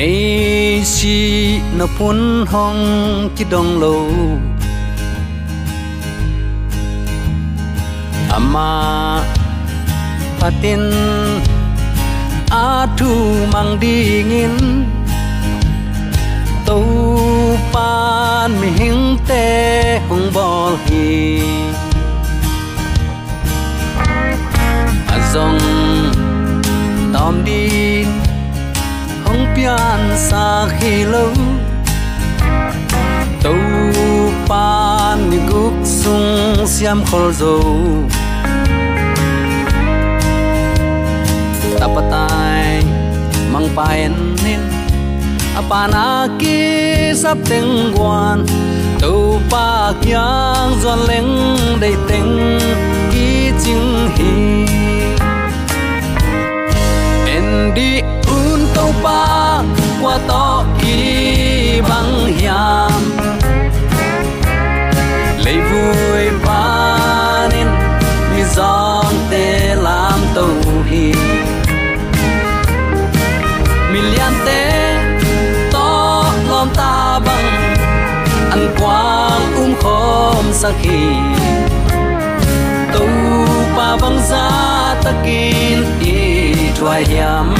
ei 0.00 0.84
si 0.94 1.16
na 1.78 1.86
phun 1.96 2.20
hong 2.52 2.82
ki 3.36 3.44
dong 3.52 3.70
lo 3.82 3.96
ama 8.36 8.70
à 9.26 9.40
patin 10.40 10.84
a 12.50 12.86
thu 12.98 13.10
mang 13.52 13.72
dingin 13.82 14.54
tâu 16.66 16.84
pan 17.72 18.48
mi 18.60 18.68
hing 18.78 19.04
te 19.28 19.44
hong 20.08 20.26
bol 20.34 20.72
hi. 20.86 21.79
Dòng 25.34 25.58
tóm 27.12 27.44
đi, 27.44 28.04
không 29.24 29.46
pian 29.56 30.16
xa 30.16 30.66
khi 30.80 31.04
lâu. 31.04 31.32
Tàu 33.42 33.56
pan 34.48 35.30
ni 35.30 35.38
guk 35.48 35.72
sung 35.84 36.66
siam 36.66 37.04
khol 37.10 37.30
zo 37.40 37.56
tapatai 41.80 42.84
mang 43.52 43.68
paen 43.76 44.12
nin 44.44 44.60
apana 45.56 46.28
ki 46.38 46.58
sắp 47.14 47.38
quan 47.96 48.46
tàu 49.00 49.40
pa 49.50 49.92
kyang 50.02 50.72
zon 50.82 50.98
leng 51.08 51.56
đầy 51.80 51.94
khom 80.60 80.72
sa 80.72 80.72
khi 80.82 81.00
tàu 82.92 83.06
pa 83.76 83.96
băng 84.02 84.18
ra 84.30 84.94
takin 85.04 85.84
i 86.00 86.52
thoại 86.80 87.04
yam 87.18 87.54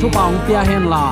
thu 0.00 0.08
paung 0.16 0.38
pia 0.46 0.62
hen 0.68 0.84
la. 0.92 1.04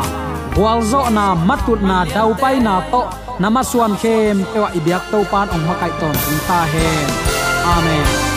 Wal 0.62 0.80
zo 0.90 1.00
na 1.16 1.26
matut 1.48 1.80
na 1.90 1.98
dau 2.14 2.30
pai 2.40 2.56
na 2.66 2.74
to. 2.92 3.02
Nama 3.42 3.62
suan 3.70 3.92
khem 4.02 4.36
pe 4.52 4.58
wa 4.64 4.70
ibyak 4.78 5.04
to 5.10 5.18
pan 5.30 5.46
ong 5.54 5.64
makai 5.68 5.92
ton. 6.00 6.16
Ta 6.48 6.58
hen. 6.72 7.08
Amen. 7.74 8.27